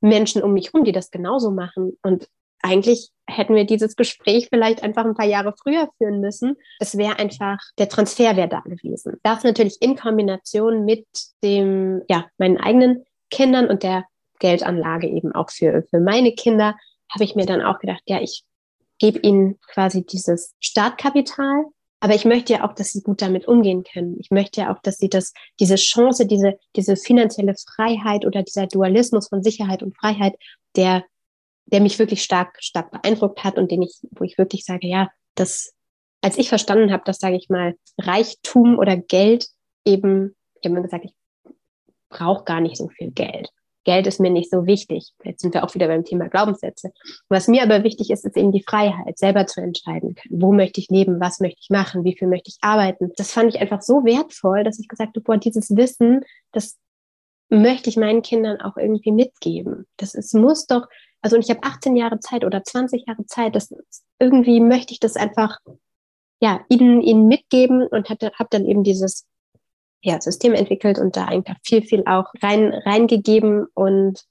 [0.00, 2.26] Menschen um mich herum, die das genauso machen und
[2.62, 6.56] eigentlich hätten wir dieses Gespräch vielleicht einfach ein paar Jahre früher führen müssen.
[6.78, 9.18] Es wäre einfach, der Transfer wäre da gewesen.
[9.22, 11.06] Das natürlich in Kombination mit
[11.42, 14.04] dem, ja, meinen eigenen Kindern und der
[14.40, 16.76] Geldanlage eben auch für, für meine Kinder,
[17.12, 18.44] habe ich mir dann auch gedacht, ja, ich
[19.00, 21.64] gebe ihnen quasi dieses Startkapital,
[22.00, 24.16] aber ich möchte ja auch, dass sie gut damit umgehen können.
[24.20, 28.66] Ich möchte ja auch, dass sie das, diese Chance, diese, diese finanzielle Freiheit oder dieser
[28.66, 30.34] Dualismus von Sicherheit und Freiheit,
[30.76, 31.04] der,
[31.66, 35.10] der mich wirklich stark, stark beeindruckt hat und den ich, wo ich wirklich sage, ja,
[35.34, 35.74] das,
[36.22, 39.48] als ich verstanden habe, dass, sage ich mal, Reichtum oder Geld
[39.84, 41.14] eben, ich habe mir gesagt, ich
[42.08, 43.50] brauche gar nicht so viel Geld.
[43.84, 45.12] Geld ist mir nicht so wichtig.
[45.24, 46.92] Jetzt sind wir auch wieder beim Thema Glaubenssätze.
[47.28, 50.16] Was mir aber wichtig ist, ist eben die Freiheit, selber zu entscheiden.
[50.28, 51.20] Wo möchte ich leben?
[51.20, 52.04] Was möchte ich machen?
[52.04, 53.10] Wie viel möchte ich arbeiten?
[53.16, 56.20] Das fand ich einfach so wertvoll, dass ich gesagt habe, boah, dieses Wissen,
[56.52, 56.78] das
[57.48, 59.86] möchte ich meinen Kindern auch irgendwie mitgeben.
[59.96, 60.86] Das ist, muss doch,
[61.22, 63.74] also und ich habe 18 Jahre Zeit oder 20 Jahre Zeit, das
[64.18, 65.58] irgendwie möchte ich das einfach,
[66.40, 69.26] ja, ihnen, ihnen mitgeben und habe dann eben dieses
[70.02, 74.24] ja, System entwickelt und da einfach viel, viel auch rein, reingegeben und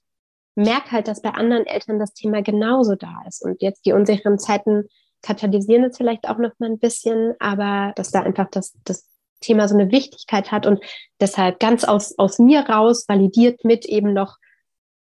[0.56, 3.44] merke halt, dass bei anderen Eltern das Thema genauso da ist.
[3.44, 4.84] Und jetzt die unsicheren Zeiten
[5.22, 9.08] katalysieren es vielleicht auch noch mal ein bisschen, aber dass da einfach das, das
[9.40, 10.82] Thema so eine Wichtigkeit hat und
[11.20, 14.36] deshalb ganz aus, aus mir raus validiert mit eben noch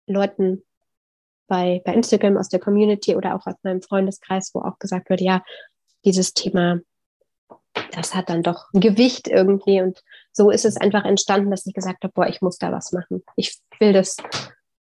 [0.08, 0.64] Leuten
[1.48, 5.22] bei, bei Instagram aus der Community oder auch aus meinem Freundeskreis, wo auch gesagt wird,
[5.22, 5.44] ja,
[6.04, 6.80] dieses Thema
[7.92, 9.82] das hat dann doch Gewicht irgendwie.
[9.82, 10.02] Und
[10.40, 13.22] so ist es einfach entstanden, dass ich gesagt habe, boah, ich muss da was machen.
[13.36, 14.16] Ich will das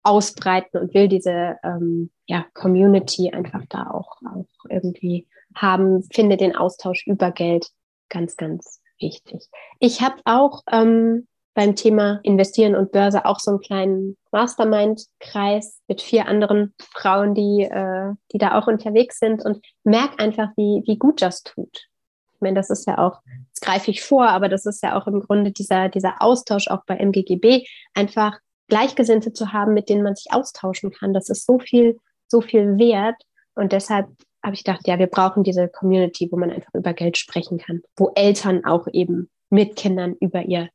[0.04, 6.58] ausbreiten und will diese ähm, ja, Community einfach da auch, auch irgendwie haben, finde den
[6.58, 7.70] Austausch über Geld
[8.10, 9.48] ganz, ganz wichtig.
[9.80, 16.02] Ich habe auch ähm, beim Thema Investieren und Börse auch so einen kleinen Mastermind-Kreis mit
[16.02, 20.98] vier anderen Frauen, die, äh, die da auch unterwegs sind und merke einfach, wie, wie
[20.98, 21.88] gut das tut.
[22.36, 23.22] Ich meine, das ist ja auch,
[23.52, 26.84] das greife ich vor, aber das ist ja auch im Grunde dieser, dieser Austausch auch
[26.86, 31.14] bei MGGB, einfach Gleichgesinnte zu haben, mit denen man sich austauschen kann.
[31.14, 33.16] Das ist so viel, so viel wert.
[33.56, 34.08] Und deshalb
[34.44, 37.82] habe ich gedacht, ja, wir brauchen diese Community, wo man einfach über Geld sprechen kann,
[37.96, 40.70] wo Eltern auch eben mit Kindern über ihr,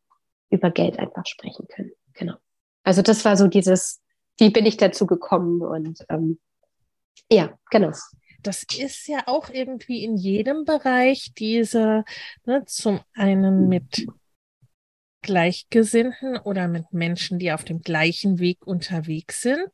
[0.51, 1.92] über Geld einfach sprechen können.
[2.14, 2.35] Genau.
[2.83, 4.01] Also das war so dieses,
[4.38, 6.38] wie bin ich dazu gekommen und ähm,
[7.31, 7.92] ja, genau
[8.42, 12.05] das ist ja auch irgendwie in jedem Bereich diese,
[12.44, 14.07] ne, zum einen mit
[15.22, 19.70] Gleichgesinnten oder mit Menschen, die auf dem gleichen Weg unterwegs sind,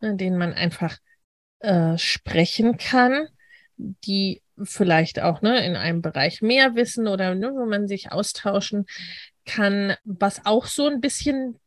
[0.00, 0.98] ne, denen man einfach
[1.60, 3.28] äh, sprechen kann,
[3.76, 8.86] die vielleicht auch ne, in einem Bereich mehr wissen oder ne, wo man sich austauschen
[9.44, 11.58] kann, was auch so ein bisschen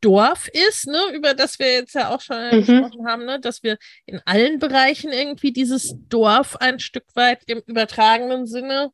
[0.00, 2.58] Dorf ist, ne, über das wir jetzt ja auch schon mhm.
[2.58, 7.60] gesprochen haben, ne, dass wir in allen Bereichen irgendwie dieses Dorf ein Stück weit im
[7.66, 8.90] übertragenen Sinne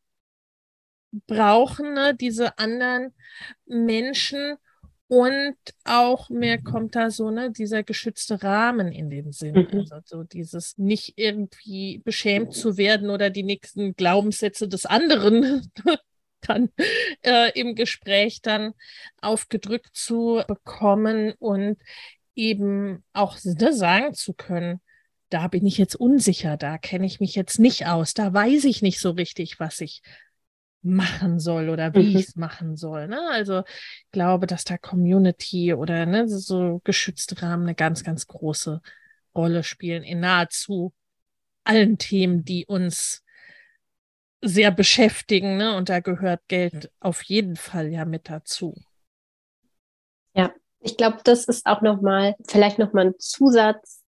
[1.27, 3.15] brauchen, ne, diese anderen
[3.67, 4.57] Menschen
[5.09, 9.69] und auch mehr kommt da so, ne, dieser geschützte Rahmen in dem Sinn.
[9.71, 9.81] Mhm.
[9.81, 15.71] Also so dieses nicht irgendwie beschämt zu werden oder die nächsten Glaubenssätze des anderen
[16.49, 16.71] dann
[17.23, 18.73] äh, im Gespräch dann
[19.21, 21.79] aufgedrückt zu bekommen und
[22.35, 24.81] eben auch ne, sagen zu können,
[25.29, 28.83] da bin ich jetzt unsicher, da kenne ich mich jetzt nicht aus, da weiß ich
[28.83, 30.03] nicht so richtig, was ich
[30.83, 32.17] machen soll oder wie mhm.
[32.17, 33.09] ich es machen soll.
[33.09, 33.21] Ne?
[33.31, 38.83] Also ich glaube, dass da Community oder ne, so geschützte Rahmen eine ganz, ganz große
[39.35, 40.93] Rolle spielen in nahezu
[41.65, 43.22] allen Themen, die uns
[44.43, 45.57] sehr beschäftigen.
[45.57, 45.77] Ne?
[45.77, 48.75] Und da gehört Geld auf jeden Fall ja mit dazu.
[50.35, 54.03] Ja, ich glaube, das ist auch nochmal, vielleicht nochmal ein Zusatz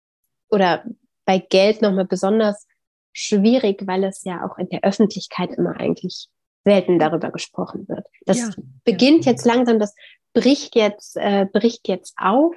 [0.49, 0.85] oder
[1.25, 2.67] bei Geld nochmal besonders
[3.13, 6.29] schwierig, weil es ja auch in der Öffentlichkeit immer eigentlich
[6.65, 8.07] selten darüber gesprochen wird.
[8.25, 8.51] Das ja,
[8.85, 9.33] beginnt ja.
[9.33, 9.95] jetzt langsam, das
[10.33, 12.55] bricht jetzt, äh, bricht jetzt auf,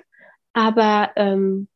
[0.54, 1.68] aber ähm,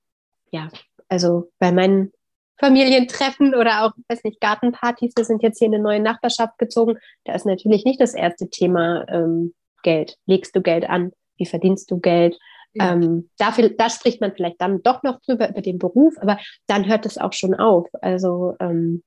[0.52, 0.70] ja,
[1.08, 2.14] also bei meinen
[2.60, 6.98] Familientreffen oder auch, weiß nicht, Gartenpartys, wir sind jetzt hier in eine neue Nachbarschaft gezogen,
[7.24, 10.18] da ist natürlich nicht das erste Thema ähm, Geld.
[10.26, 11.14] Legst du Geld an?
[11.38, 12.38] Wie verdienst du Geld?
[12.74, 12.94] Ja.
[12.94, 16.88] Ähm, dafür, da spricht man vielleicht dann doch noch drüber, über den Beruf, aber dann
[16.88, 17.88] hört es auch schon auf.
[18.02, 19.04] Also ähm,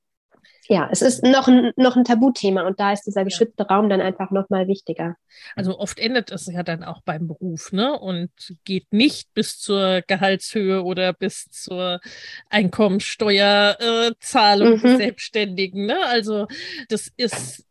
[0.69, 4.01] ja, es ist noch ein, noch ein Tabuthema und da ist dieser geschützte Raum dann
[4.01, 5.17] einfach nochmal wichtiger.
[5.57, 7.99] Also oft endet es ja dann auch beim Beruf, ne?
[7.99, 8.31] Und
[8.65, 12.01] geht nicht bis zur Gehaltshöhe oder bis zur
[12.49, 14.99] Einkommensteuerzahlung äh, mhm.
[14.99, 15.99] Selbstständigen, ne?
[16.07, 16.47] Also
[16.89, 17.67] das ist,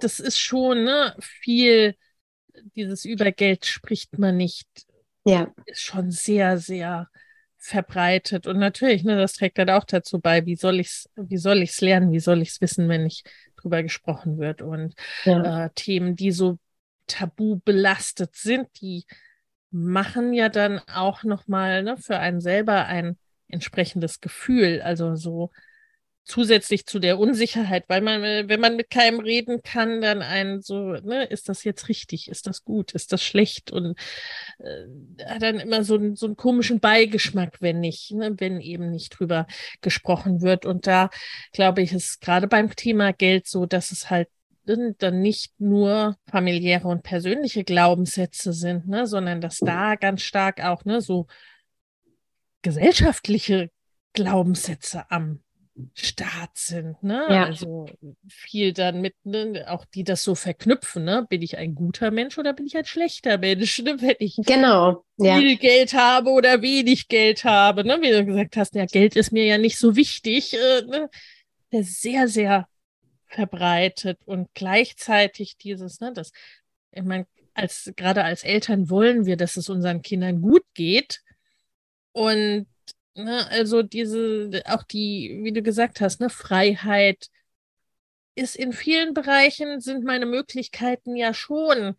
[0.00, 1.94] das ist schon ne, viel,
[2.74, 4.66] dieses Übergeld spricht man nicht.
[5.24, 5.52] Ja.
[5.66, 7.08] Ist schon sehr, sehr
[7.60, 8.46] verbreitet.
[8.46, 11.80] Und natürlich, ne, das trägt dann auch dazu bei, wie soll ich's, wie soll ich's
[11.80, 14.62] lernen, wie soll ich's wissen, wenn nicht drüber gesprochen wird.
[14.62, 14.94] Und
[15.24, 15.66] ja.
[15.66, 16.58] äh, Themen, die so
[17.06, 19.04] tabu belastet sind, die
[19.70, 23.18] machen ja dann auch nochmal ne, für einen selber ein
[23.48, 24.80] entsprechendes Gefühl.
[24.82, 25.50] Also so
[26.30, 30.92] zusätzlich zu der Unsicherheit, weil man, wenn man mit keinem reden kann, dann einen so,
[30.92, 33.98] ne, ist das jetzt richtig, ist das gut, ist das schlecht und
[34.58, 39.18] äh, hat dann immer so, so einen komischen Beigeschmack, wenn nicht, ne, wenn eben nicht
[39.18, 39.46] drüber
[39.80, 40.66] gesprochen wird.
[40.66, 41.10] Und da
[41.52, 44.28] glaube ich, ist gerade beim Thema Geld so, dass es halt
[44.64, 50.84] dann nicht nur familiäre und persönliche Glaubenssätze sind, ne, sondern dass da ganz stark auch
[50.84, 51.26] ne, so
[52.62, 53.70] gesellschaftliche
[54.12, 55.42] Glaubenssätze am
[55.94, 57.26] Staat sind, ne?
[57.28, 57.44] Ja.
[57.44, 57.86] Also
[58.28, 59.64] viel dann mit, ne?
[59.68, 61.26] auch die das so verknüpfen, ne?
[61.28, 63.96] Bin ich ein guter Mensch oder bin ich ein schlechter Mensch, ne?
[64.00, 65.38] wenn ich genau, ja.
[65.38, 67.98] viel Geld habe oder wenig Geld habe, ne?
[68.00, 71.10] Wie du gesagt hast, ja, Geld ist mir ja nicht so wichtig, äh, ne?
[71.72, 72.68] sehr, sehr
[73.26, 76.32] verbreitet und gleichzeitig dieses, ne, das,
[76.90, 81.22] ich meine, als gerade als Eltern wollen wir, dass es unseren Kindern gut geht.
[82.12, 82.66] Und
[83.24, 87.28] Ne, also diese, auch die, wie du gesagt hast, ne, Freiheit
[88.34, 91.96] ist in vielen Bereichen sind meine Möglichkeiten ja schon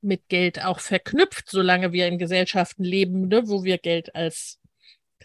[0.00, 4.60] mit Geld auch verknüpft, solange wir in Gesellschaften leben, ne, wo wir Geld als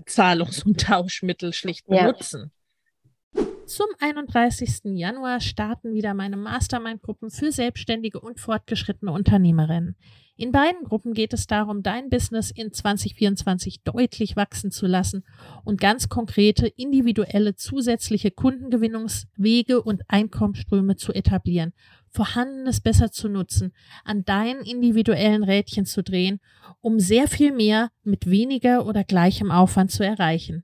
[0.06, 2.52] Zahlungs- und Tauschmittel schlicht benutzen.
[3.34, 3.46] Ja.
[3.66, 4.96] Zum 31.
[4.98, 9.96] Januar starten wieder meine Mastermind-Gruppen für selbstständige und fortgeschrittene Unternehmerinnen.
[10.40, 15.26] In beiden Gruppen geht es darum, dein Business in 2024 deutlich wachsen zu lassen
[15.66, 21.74] und ganz konkrete, individuelle, zusätzliche Kundengewinnungswege und Einkommensströme zu etablieren,
[22.08, 23.74] Vorhandenes besser zu nutzen,
[24.06, 26.40] an deinen individuellen Rädchen zu drehen,
[26.80, 30.64] um sehr viel mehr mit weniger oder gleichem Aufwand zu erreichen.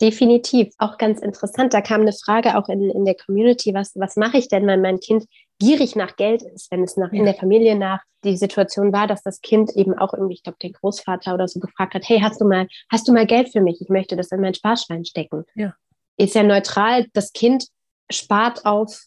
[0.00, 1.72] Definitiv, auch ganz interessant.
[1.72, 4.80] Da kam eine Frage auch in, in der Community, was, was mache ich denn, wenn
[4.80, 5.24] mein Kind
[5.60, 9.22] gierig nach Geld ist, wenn es nach, in der Familie nach die Situation war, dass
[9.22, 12.40] das Kind eben auch irgendwie, ich glaube, der Großvater oder so gefragt hat, hey, hast
[12.40, 13.80] du mal, hast du mal Geld für mich?
[13.80, 15.44] Ich möchte das in mein Sparschwein stecken.
[15.54, 15.74] Ja.
[16.16, 17.66] Ist ja neutral, das Kind
[18.10, 18.98] spart auf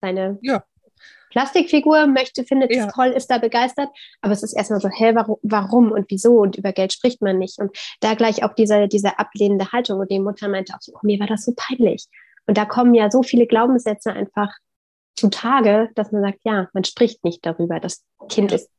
[0.00, 0.64] seine ja.
[1.30, 2.86] Plastikfigur, möchte, findet ja.
[2.86, 3.88] es toll, ist da begeistert.
[4.20, 6.38] Aber es ist erstmal so, hä, warum, warum und wieso?
[6.40, 7.58] Und über Geld spricht man nicht.
[7.58, 10.00] Und da gleich auch diese, diese ablehnende Haltung.
[10.00, 12.06] Und die Mutter meinte auch so, oh, mir war das so peinlich.
[12.46, 14.52] Und da kommen ja so viele Glaubenssätze einfach
[15.16, 17.78] zutage, dass man sagt, ja, man spricht nicht darüber.
[17.78, 18.70] Das Kind ist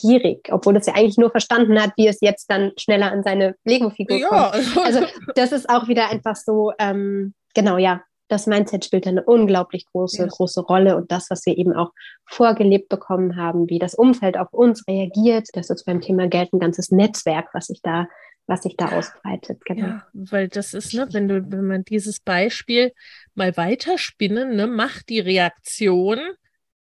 [0.00, 3.56] gierig, obwohl es ja eigentlich nur verstanden hat, wie es jetzt dann schneller an seine
[3.64, 4.28] Lego-Figur ja.
[4.28, 4.84] kommt.
[4.84, 5.00] Also
[5.34, 10.22] das ist auch wieder einfach so, ähm, genau, ja, das Mindset spielt eine unglaublich große,
[10.22, 10.36] yes.
[10.36, 11.90] große Rolle und das, was wir eben auch
[12.26, 16.60] vorgelebt bekommen haben, wie das Umfeld auf uns reagiert, das ist beim Thema Geld ein
[16.60, 18.08] ganzes Netzwerk, was sich da
[18.46, 19.64] was sich da ausbreitet.
[19.64, 19.86] Genau.
[19.86, 22.92] Ja, weil das ist, ne, wenn du, wenn man dieses Beispiel
[23.34, 26.18] mal weiterspinnen, ne, macht die Reaktion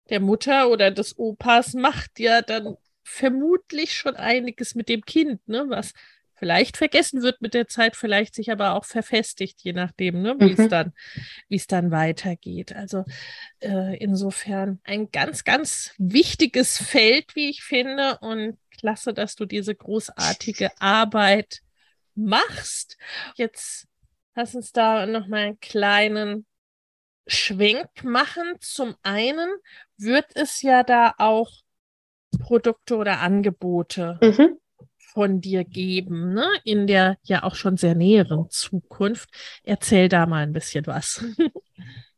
[0.08, 5.66] der Mutter oder des Opas macht ja dann vermutlich schon einiges mit dem Kind, ne,
[5.68, 5.92] was
[6.40, 10.54] vielleicht vergessen wird mit der Zeit, vielleicht sich aber auch verfestigt, je nachdem, ne, wie
[10.54, 10.60] mhm.
[10.60, 10.92] es dann,
[11.48, 12.74] wie es dann weitergeht.
[12.74, 13.04] Also
[13.60, 19.74] äh, insofern ein ganz, ganz wichtiges Feld, wie ich finde, und klasse, dass du diese
[19.74, 21.60] großartige Arbeit
[22.14, 22.96] machst.
[23.36, 23.86] Jetzt
[24.34, 26.46] lass uns da noch mal einen kleinen
[27.26, 28.54] Schwenk machen.
[28.60, 29.50] Zum einen
[29.98, 31.52] wird es ja da auch
[32.38, 34.56] Produkte oder Angebote mhm
[35.12, 36.46] von dir geben, ne?
[36.64, 39.28] in der ja auch schon sehr näheren Zukunft.
[39.64, 41.24] Erzähl da mal ein bisschen was.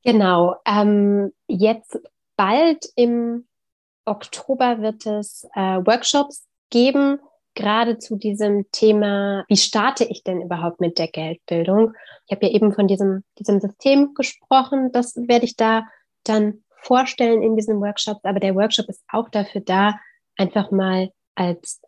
[0.05, 0.57] Genau.
[0.66, 1.97] Ähm, jetzt
[2.36, 3.47] bald im
[4.05, 7.20] Oktober wird es äh, Workshops geben,
[7.55, 11.95] gerade zu diesem Thema, wie starte ich denn überhaupt mit der Geldbildung?
[12.26, 15.84] Ich habe ja eben von diesem, diesem System gesprochen, das werde ich da
[16.24, 19.95] dann vorstellen in diesem Workshop, aber der Workshop ist auch dafür da,
[20.36, 21.80] einfach mal als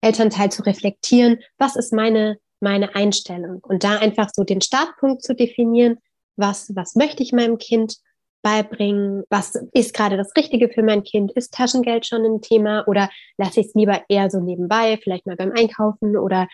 [0.00, 3.60] Elternteil zu reflektieren, was ist meine, meine Einstellung?
[3.62, 5.98] Und da einfach so den Startpunkt zu definieren,
[6.36, 7.96] was, was möchte ich meinem Kind
[8.42, 12.86] beibringen, was ist gerade das Richtige für mein Kind, ist Taschengeld schon ein Thema?
[12.86, 16.46] Oder lasse ich es lieber eher so nebenbei, vielleicht mal beim Einkaufen oder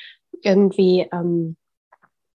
[0.42, 1.56] irgendwie ähm,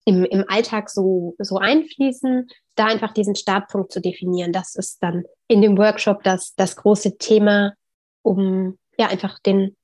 [0.04, 4.52] im, im Alltag so, so einfließen, da einfach diesen Startpunkt zu definieren.
[4.52, 7.74] Das ist dann in dem Workshop das, das große Thema,
[8.22, 9.76] um ja einfach den,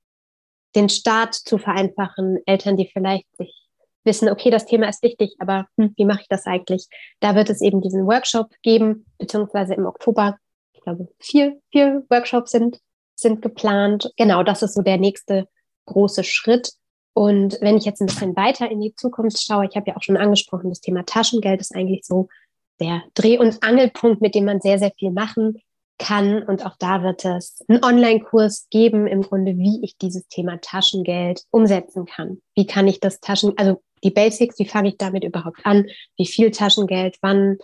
[0.74, 3.64] den Start zu vereinfachen, Eltern, die vielleicht sich
[4.04, 6.88] wissen, okay, das Thema ist wichtig, aber hm, wie mache ich das eigentlich?
[7.20, 10.36] Da wird es eben diesen Workshop geben, beziehungsweise im Oktober,
[10.72, 12.80] ich glaube, vier, vier Workshops sind,
[13.14, 14.12] sind geplant.
[14.16, 15.48] Genau, das ist so der nächste
[15.86, 16.72] große Schritt.
[17.14, 20.02] Und wenn ich jetzt ein bisschen weiter in die Zukunft schaue, ich habe ja auch
[20.02, 22.28] schon angesprochen, das Thema Taschengeld ist eigentlich so
[22.80, 25.60] der Dreh- und Angelpunkt, mit dem man sehr, sehr viel machen
[25.98, 26.42] kann.
[26.42, 31.42] Und auch da wird es einen Online-Kurs geben, im Grunde, wie ich dieses Thema Taschengeld
[31.50, 32.40] umsetzen kann.
[32.54, 35.86] Wie kann ich das Taschen, also die Basics, wie fange ich damit überhaupt an?
[36.16, 37.58] Wie viel Taschengeld, wann,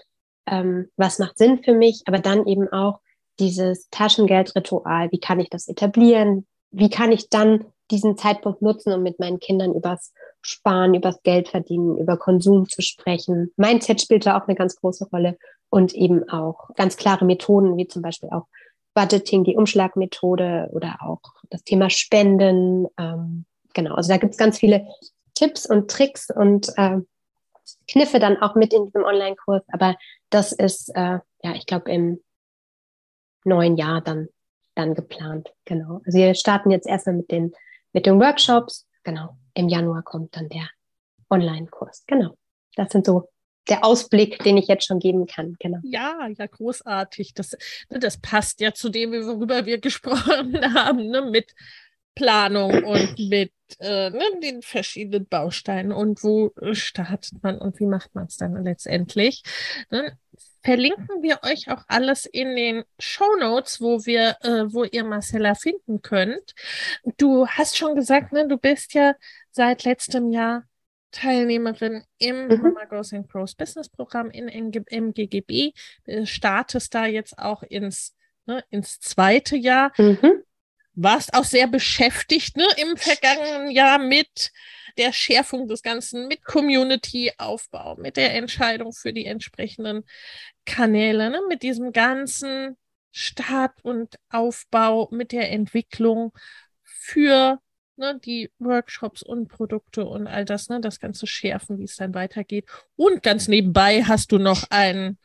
[0.47, 2.03] ähm, was macht Sinn für mich?
[2.07, 3.01] Aber dann eben auch
[3.39, 6.47] dieses Taschengeldritual, wie kann ich das etablieren?
[6.71, 10.13] Wie kann ich dann diesen Zeitpunkt nutzen, um mit meinen Kindern übers
[10.43, 13.53] Sparen, übers Geld verdienen, über Konsum zu sprechen?
[13.57, 15.37] Mindset spielt da auch eine ganz große Rolle
[15.71, 18.47] und eben auch ganz klare Methoden, wie zum Beispiel auch
[18.95, 22.87] Budgeting, die Umschlagmethode oder auch das Thema Spenden.
[22.99, 24.87] Ähm, genau, also da gibt es ganz viele
[25.35, 26.99] Tipps und Tricks und äh,
[27.89, 29.63] Kniffe dann auch mit in diesem Online-Kurs.
[29.73, 29.97] Aber
[30.29, 32.21] das ist, äh, ja, ich glaube, im
[33.45, 34.29] neuen Jahr dann,
[34.75, 35.53] dann geplant.
[35.65, 36.01] Genau.
[36.05, 37.53] Also wir starten jetzt erstmal mit den,
[37.93, 38.87] mit den Workshops.
[39.05, 39.37] Genau.
[39.55, 40.69] Im Januar kommt dann der
[41.31, 42.05] Online-Kurs.
[42.07, 42.35] Genau.
[42.75, 43.29] Das sind so
[43.69, 45.57] der Ausblick, den ich jetzt schon geben kann.
[45.61, 45.79] Genau.
[45.83, 47.35] Ja, ja, großartig.
[47.35, 47.57] Das,
[47.89, 51.55] ne, das passt ja zu dem, worüber wir gesprochen haben, ne, mit
[52.15, 58.15] Planung und mit äh, ne, den verschiedenen Bausteinen und wo startet man und wie macht
[58.15, 59.43] man es dann letztendlich.
[59.91, 60.19] Ne?
[60.63, 65.55] Verlinken wir euch auch alles in den Show Notes, wo wir, äh, wo ihr Marcella
[65.55, 66.55] finden könnt.
[67.17, 69.15] Du hast schon gesagt, ne, du bist ja
[69.51, 70.65] seit letztem Jahr
[71.11, 72.63] Teilnehmerin im mhm.
[72.63, 75.73] Mama Goes and Grows Business Programm in, in, im GGB,
[76.07, 78.15] äh, startest da jetzt auch ins,
[78.47, 79.93] ne, ins zweite Jahr.
[79.99, 80.43] Mhm.
[80.95, 84.51] Warst auch sehr beschäftigt ne, im vergangenen Jahr mit
[84.99, 90.05] der Schärfung des Ganzen, mit Community-Aufbau, mit der Entscheidung für die entsprechenden
[90.67, 92.77] Kanäle, ne, mit diesem ganzen
[93.13, 96.33] Start und Aufbau, mit der Entwicklung
[96.83, 97.61] für
[98.01, 102.15] ne, die Workshops und Produkte und all das, ne, das Ganze schärfen, wie es dann
[102.15, 102.65] weitergeht.
[102.97, 105.19] Und ganz nebenbei hast du noch ein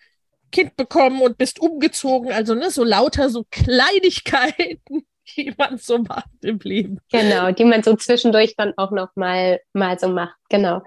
[0.52, 6.30] Kind bekommen und bist umgezogen, also ne, so lauter so Kleinigkeiten, die man so macht
[6.44, 7.00] im Leben.
[7.12, 10.36] Genau, die man so zwischendurch dann auch noch mal, mal so macht.
[10.50, 10.82] Genau.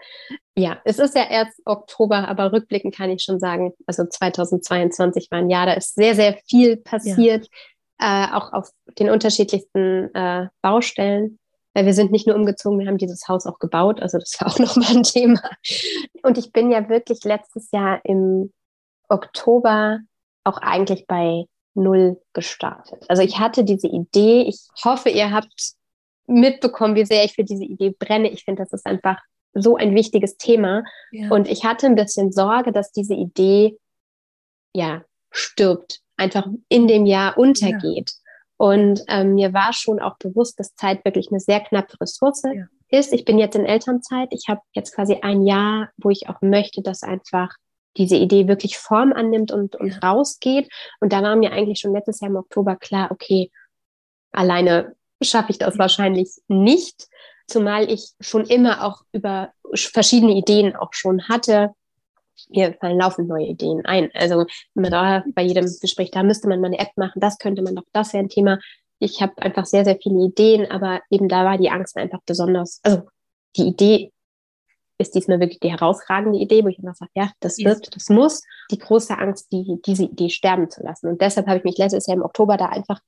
[0.57, 5.39] Ja, es ist ja erst Oktober, aber rückblickend kann ich schon sagen, also 2022 war
[5.39, 7.49] ein Jahr, da ist sehr, sehr viel passiert,
[8.01, 8.27] ja.
[8.29, 11.39] äh, auch auf den unterschiedlichsten äh, Baustellen
[11.79, 14.03] weil wir sind nicht nur umgezogen, wir haben dieses Haus auch gebaut.
[14.03, 15.41] Also das war auch nochmal ein Thema.
[16.25, 18.53] Und ich bin ja wirklich letztes Jahr im
[19.09, 20.01] Oktober
[20.43, 23.05] auch eigentlich bei null gestartet.
[23.07, 24.43] Also ich hatte diese Idee.
[24.43, 25.75] Ich hoffe, ihr habt
[26.27, 28.29] mitbekommen, wie sehr ich für diese Idee brenne.
[28.29, 29.21] Ich finde, das ist einfach
[29.55, 30.83] so ein wichtiges Thema.
[31.13, 31.31] Ja.
[31.31, 33.79] Und ich hatte ein bisschen Sorge, dass diese Idee
[34.75, 38.15] ja stirbt, einfach in dem Jahr untergeht.
[38.59, 38.67] Ja.
[38.67, 42.67] Und ähm, mir war schon auch bewusst, dass Zeit wirklich eine sehr knappe Ressource ja.
[42.89, 43.13] ist.
[43.13, 44.29] Ich bin jetzt in Elternzeit.
[44.33, 47.55] Ich habe jetzt quasi ein Jahr, wo ich auch möchte, dass einfach
[47.97, 49.99] diese Idee wirklich Form annimmt und, und ja.
[49.99, 50.69] rausgeht.
[51.01, 53.51] Und da war mir eigentlich schon letztes Jahr im Oktober klar, okay,
[54.33, 57.09] alleine schaffe ich das wahrscheinlich nicht,
[57.47, 61.71] zumal ich schon immer auch über verschiedene Ideen auch schon hatte.
[62.51, 64.11] Mir fallen laufend neue Ideen ein.
[64.15, 67.63] Also man da bei jedem Gespräch, da müsste man mal eine App machen, das könnte
[67.63, 68.59] man doch, das wäre ein Thema.
[68.99, 72.81] Ich habe einfach sehr, sehr viele Ideen, aber eben da war die Angst einfach besonders,
[72.83, 73.03] also
[73.57, 74.13] die Idee
[74.99, 78.43] ist diesmal wirklich die herausragende Idee, wo ich immer sage, ja, das wird, das muss.
[78.71, 81.07] Die große Angst, die, diese Idee sterben zu lassen.
[81.09, 83.01] Und deshalb habe ich mich letztes Jahr im Oktober da einfach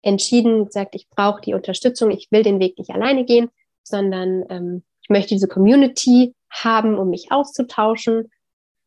[0.00, 3.50] entschieden, gesagt, ich brauche die Unterstützung, ich will den Weg nicht alleine gehen,
[3.82, 8.30] sondern ähm, ich möchte diese Community haben, um mich auszutauschen,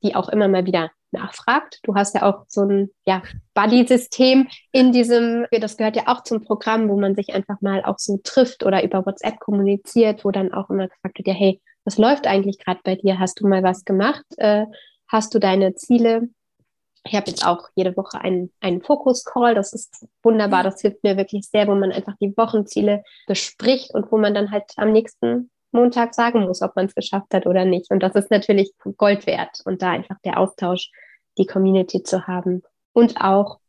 [0.03, 1.79] die auch immer mal wieder nachfragt.
[1.83, 3.23] Du hast ja auch so ein ja,
[3.53, 7.97] Buddy-System in diesem, das gehört ja auch zum Programm, wo man sich einfach mal auch
[7.97, 11.97] so trifft oder über WhatsApp kommuniziert, wo dann auch immer gefragt wird, ja, hey, was
[11.97, 13.19] läuft eigentlich gerade bei dir?
[13.19, 14.25] Hast du mal was gemacht?
[14.37, 14.65] Äh,
[15.07, 16.29] hast du deine Ziele
[17.07, 19.55] ich habe jetzt auch jede Woche einen, einen Fokus-Call.
[19.55, 20.63] Das ist wunderbar.
[20.63, 24.51] Das hilft mir wirklich sehr, wo man einfach die Wochenziele bespricht und wo man dann
[24.51, 27.91] halt am nächsten Montag sagen muss, ob man es geschafft hat oder nicht.
[27.91, 29.61] Und das ist natürlich Gold wert.
[29.65, 30.91] Und da einfach der Austausch,
[31.37, 32.63] die Community zu haben
[32.93, 33.59] und auch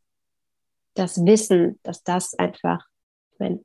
[0.94, 2.84] das Wissen, dass das einfach,
[3.32, 3.60] ich meine,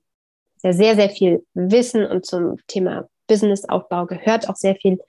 [0.58, 5.00] sehr, sehr, sehr viel Wissen und zum Thema Businessaufbau gehört auch sehr viel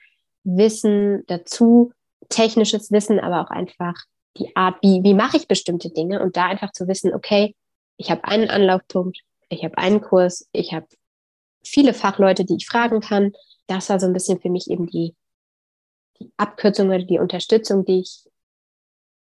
[0.45, 1.93] Wissen dazu,
[2.29, 3.95] technisches Wissen, aber auch einfach
[4.37, 7.55] die Art, wie, wie mache ich bestimmte Dinge und da einfach zu wissen, okay,
[7.97, 10.87] ich habe einen Anlaufpunkt, ich habe einen Kurs, ich habe
[11.65, 13.33] viele Fachleute, die ich fragen kann.
[13.67, 15.15] Das war so ein bisschen für mich eben die,
[16.21, 18.25] die Abkürzung oder die Unterstützung, die ich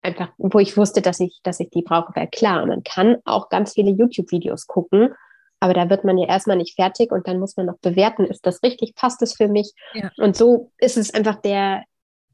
[0.01, 3.49] einfach, wo ich wusste, dass ich, dass ich die brauche, weil klar, man kann auch
[3.49, 5.13] ganz viele YouTube-Videos gucken,
[5.59, 8.45] aber da wird man ja erstmal nicht fertig und dann muss man noch bewerten, ist
[8.45, 9.73] das richtig, passt es für mich?
[9.93, 10.11] Ja.
[10.17, 11.83] Und so ist es einfach der,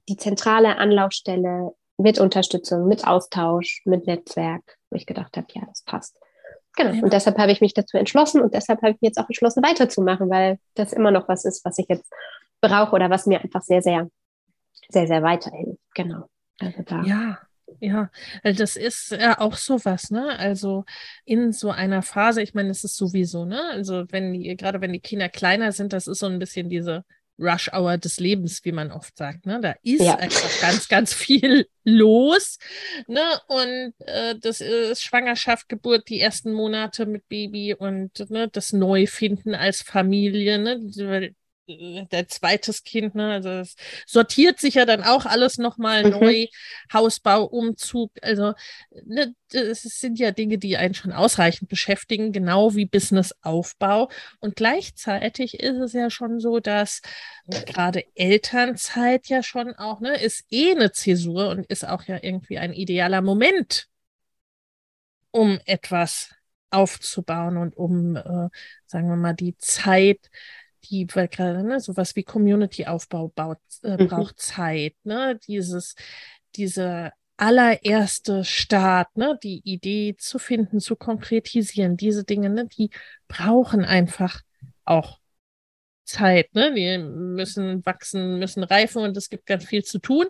[0.09, 5.83] die zentrale Anlaufstelle mit Unterstützung, mit Austausch, mit Netzwerk, wo ich gedacht habe, ja, das
[5.83, 6.17] passt.
[6.75, 6.93] Genau.
[6.93, 7.03] Ja.
[7.03, 9.63] Und deshalb habe ich mich dazu entschlossen und deshalb habe ich mich jetzt auch entschlossen,
[9.63, 12.11] weiterzumachen, weil das immer noch was ist, was ich jetzt
[12.61, 14.09] brauche oder was mir einfach sehr, sehr,
[14.89, 15.79] sehr, sehr weiterhilft.
[15.93, 16.29] Genau.
[16.59, 17.01] Also da.
[17.03, 17.39] Ja,
[17.79, 18.09] ja,
[18.43, 20.37] das ist ja auch sowas, ne?
[20.37, 20.85] Also
[21.25, 23.61] in so einer Phase, ich meine, es ist sowieso, ne?
[23.71, 27.05] Also wenn die, gerade wenn die Kinder kleiner sind, das ist so ein bisschen diese
[27.41, 29.45] Rush Hour des Lebens, wie man oft sagt.
[29.45, 29.59] Ne?
[29.61, 30.15] Da ist ja.
[30.15, 32.59] einfach ganz, ganz viel los.
[33.07, 33.23] Ne?
[33.47, 39.55] Und äh, das ist Schwangerschaft, Geburt, die ersten Monate mit Baby und ne, das Neufinden
[39.55, 40.59] als Familie.
[40.59, 41.33] Ne?
[41.67, 43.31] Der zweites Kind, ne?
[43.31, 46.09] Also es sortiert sich ja dann auch alles nochmal mhm.
[46.11, 46.47] neu,
[46.93, 48.53] Hausbau, Umzug, also
[49.05, 54.09] ne, es sind ja Dinge, die einen schon ausreichend beschäftigen, genau wie Businessaufbau.
[54.39, 57.01] Und gleichzeitig ist es ja schon so, dass
[57.65, 62.57] gerade Elternzeit ja schon auch, ne, ist eh eine Zäsur und ist auch ja irgendwie
[62.57, 63.87] ein idealer Moment,
[65.31, 66.29] um etwas
[66.69, 68.49] aufzubauen und um, äh,
[68.85, 70.29] sagen wir mal, die Zeit
[70.85, 74.07] die, weil gerade, ne, sowas wie Community-Aufbau baut, äh, mhm.
[74.07, 75.39] braucht Zeit, ne?
[75.47, 75.95] Dieses,
[76.55, 82.91] diese allererste Start, ne, die Idee zu finden, zu konkretisieren, diese Dinge, ne, die
[83.27, 84.41] brauchen einfach
[84.85, 85.20] auch
[86.11, 86.73] Zeit, ne?
[86.73, 90.25] Die müssen wachsen, müssen reifen und es gibt ganz viel zu tun.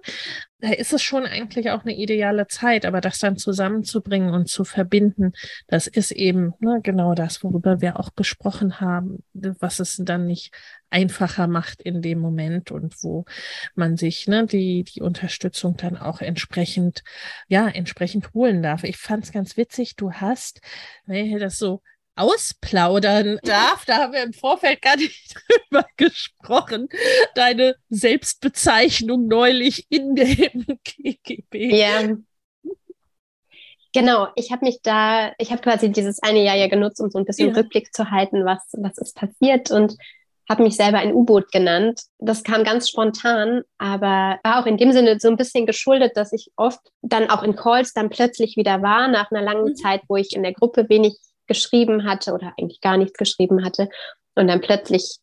[0.60, 4.64] Da ist es schon eigentlich auch eine ideale Zeit, aber das dann zusammenzubringen und zu
[4.64, 5.34] verbinden,
[5.68, 10.54] das ist eben ne, genau das, worüber wir auch gesprochen haben, was es dann nicht
[10.92, 13.26] einfacher macht in dem Moment und wo
[13.74, 17.04] man sich ne, die, die Unterstützung dann auch entsprechend,
[17.48, 18.84] ja, entsprechend holen darf.
[18.84, 20.62] Ich fand es ganz witzig, du hast,
[21.06, 21.82] ne, das so
[22.22, 23.86] ausplaudern darf.
[23.86, 25.36] Da haben wir im Vorfeld gar nicht
[25.70, 26.88] drüber gesprochen.
[27.36, 31.76] Deine Selbstbezeichnung neulich in dem KGB.
[31.76, 32.16] Ja.
[33.94, 37.20] Genau, ich habe mich da, ich habe quasi dieses eine Jahr ja genutzt, um so
[37.20, 37.56] ein bisschen ja.
[37.56, 39.98] Rückblick zu halten, was, was ist passiert und
[40.50, 42.02] habe mich selber ein U-Boot genannt.
[42.20, 46.34] Das kam ganz spontan, aber war auch in dem Sinne so ein bisschen geschuldet, dass
[46.34, 49.76] ich oft dann auch in Calls dann plötzlich wieder war, nach einer langen mhm.
[49.76, 51.18] Zeit, wo ich in der Gruppe wenig
[51.52, 53.90] geschrieben hatte oder eigentlich gar nichts geschrieben hatte
[54.36, 55.18] und dann plötzlich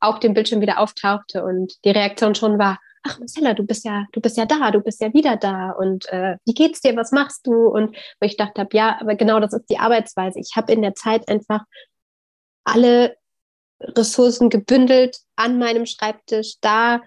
[0.00, 4.06] auf dem Bildschirm wieder auftauchte und die Reaktion schon war, ach Marcella, du bist ja,
[4.12, 7.12] du bist ja da, du bist ja wieder da und äh, wie geht's dir, was
[7.12, 7.68] machst du?
[7.68, 10.40] Und wo ich dachte habe, ja, aber genau das ist die Arbeitsweise.
[10.40, 11.64] Ich habe in der Zeit einfach
[12.64, 13.16] alle
[13.80, 17.02] Ressourcen gebündelt an meinem Schreibtisch, da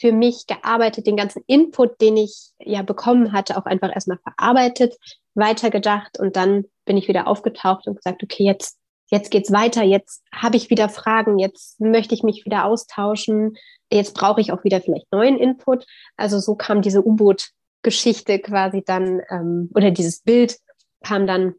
[0.00, 4.96] für mich gearbeitet, den ganzen Input, den ich ja bekommen hatte, auch einfach erstmal verarbeitet,
[5.34, 8.76] weitergedacht und dann bin ich wieder aufgetaucht und gesagt, okay, jetzt,
[9.12, 13.56] jetzt geht's weiter, jetzt habe ich wieder Fragen, jetzt möchte ich mich wieder austauschen,
[13.92, 15.86] jetzt brauche ich auch wieder vielleicht neuen Input.
[16.16, 20.58] Also so kam diese U-Boot-Geschichte quasi dann, ähm, oder dieses Bild
[21.00, 21.54] kam dann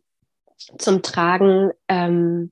[0.78, 1.72] zum Tragen.
[1.88, 2.52] Ähm,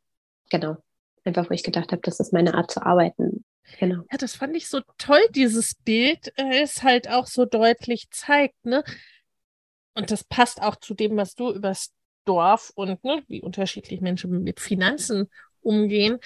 [0.49, 0.77] genau.
[1.25, 3.43] Einfach, wo ich gedacht habe, das ist meine Art zu arbeiten.
[3.77, 4.03] Genau.
[4.09, 8.65] Ja, das fand ich so toll, dieses Bild, äh, es halt auch so deutlich zeigt,
[8.65, 8.85] ne?
[9.95, 11.91] Und das passt auch zu dem, was du übers
[12.29, 15.29] Dorf und ne, wie unterschiedlich Menschen mit Finanzen
[15.61, 16.19] umgehen,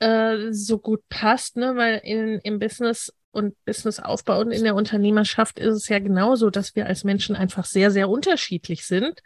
[0.00, 1.76] äh, so gut passt, ne?
[1.76, 6.74] Weil in, im Business und Businessaufbau und in der Unternehmerschaft ist es ja genauso, dass
[6.74, 9.22] wir als Menschen einfach sehr, sehr unterschiedlich sind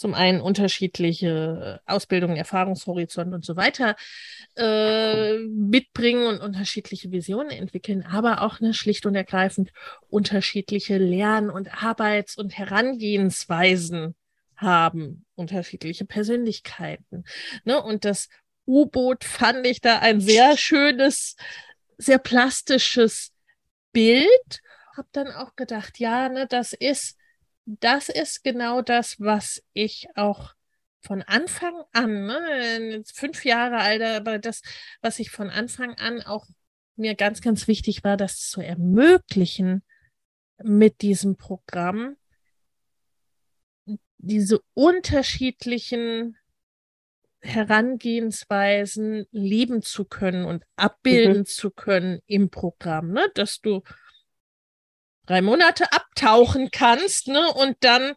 [0.00, 3.96] zum einen unterschiedliche Ausbildung, Erfahrungshorizont und so weiter
[4.56, 9.72] äh, mitbringen und unterschiedliche Visionen entwickeln, aber auch ne, schlicht und ergreifend
[10.08, 14.14] unterschiedliche Lern- und Arbeits- und Herangehensweisen
[14.60, 17.24] haben, unterschiedliche Persönlichkeiten.
[17.64, 17.82] Ne?
[17.82, 18.28] Und das
[18.66, 21.36] U-Boot fand ich da ein sehr schönes,
[21.98, 23.32] sehr plastisches
[23.92, 24.60] Bild.
[24.96, 27.16] Hab dann auch gedacht, ja, ne, das ist
[27.78, 30.54] das ist genau das, was ich auch
[31.02, 34.62] von Anfang an, ne, fünf Jahre alt, aber das,
[35.00, 36.46] was ich von Anfang an auch
[36.96, 39.82] mir ganz, ganz wichtig war, das zu ermöglichen
[40.62, 42.16] mit diesem Programm,
[44.22, 46.36] diese unterschiedlichen
[47.40, 51.46] Herangehensweisen leben zu können und abbilden mhm.
[51.46, 53.30] zu können im Programm, ne?
[53.34, 53.82] dass du
[55.26, 57.52] drei Monate abtauchen kannst, ne?
[57.52, 58.14] Und dann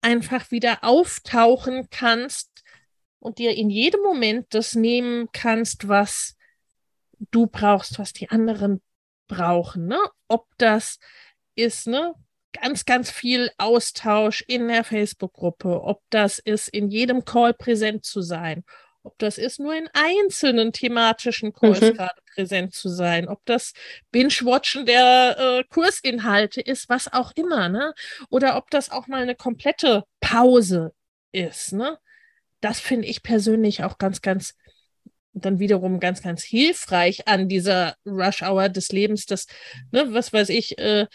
[0.00, 2.62] einfach wieder auftauchen kannst
[3.18, 6.36] und dir in jedem Moment das nehmen kannst, was
[7.30, 8.80] du brauchst, was die anderen
[9.26, 9.98] brauchen, ne?
[10.28, 10.98] Ob das
[11.56, 12.14] ist, ne?
[12.52, 18.22] Ganz, ganz viel Austausch in der Facebook-Gruppe, ob das ist, in jedem Call präsent zu
[18.22, 18.64] sein,
[19.02, 21.94] ob das ist, nur in einzelnen thematischen Calls mhm.
[21.94, 23.72] gerade präsent zu sein, ob das
[24.10, 27.94] Binge-Watchen der äh, Kursinhalte ist, was auch immer, ne?
[28.30, 30.92] Oder ob das auch mal eine komplette Pause
[31.32, 31.98] ist, ne?
[32.60, 34.54] Das finde ich persönlich auch ganz, ganz
[35.32, 39.46] dann wiederum ganz, ganz hilfreich an dieser Rush-Hour des Lebens, dass,
[39.92, 41.06] ne, was weiß ich, äh,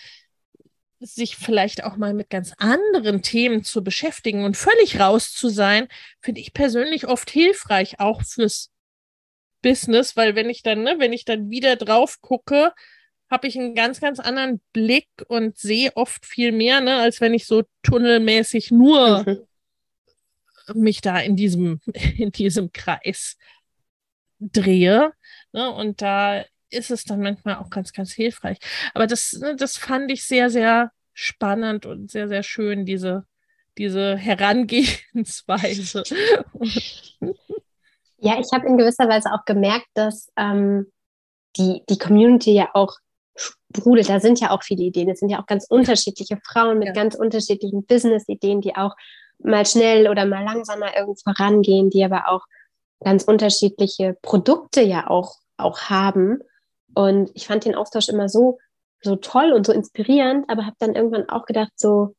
[0.99, 5.87] sich vielleicht auch mal mit ganz anderen Themen zu beschäftigen und völlig raus zu sein,
[6.21, 8.71] finde ich persönlich oft hilfreich, auch fürs
[9.61, 12.71] Business, weil wenn ich dann, ne, wenn ich dann wieder drauf gucke,
[13.29, 17.33] habe ich einen ganz, ganz anderen Blick und sehe oft viel mehr, ne, als wenn
[17.33, 20.81] ich so tunnelmäßig nur mhm.
[20.81, 21.81] mich da in diesem,
[22.17, 23.37] in diesem Kreis
[24.39, 25.13] drehe.
[25.51, 28.57] Ne, und da ist es dann manchmal auch ganz, ganz hilfreich.
[28.93, 33.25] Aber das, ne, das fand ich sehr, sehr spannend und sehr, sehr schön, diese,
[33.77, 36.03] diese Herangehensweise.
[38.17, 40.91] Ja, ich habe in gewisser Weise auch gemerkt, dass ähm,
[41.57, 42.93] die, die Community ja auch
[43.35, 44.09] sprudelt.
[44.09, 45.09] Da sind ja auch viele Ideen.
[45.09, 46.93] Es sind ja auch ganz unterschiedliche Frauen mit ja.
[46.93, 48.95] ganz unterschiedlichen Business-Ideen, die auch
[49.39, 52.45] mal schnell oder mal langsamer irgendwo vorangehen, die aber auch
[53.03, 56.39] ganz unterschiedliche Produkte ja auch, auch haben.
[56.95, 58.57] Und ich fand den Austausch immer so,
[59.03, 62.15] so toll und so inspirierend, aber habe dann irgendwann auch gedacht, so,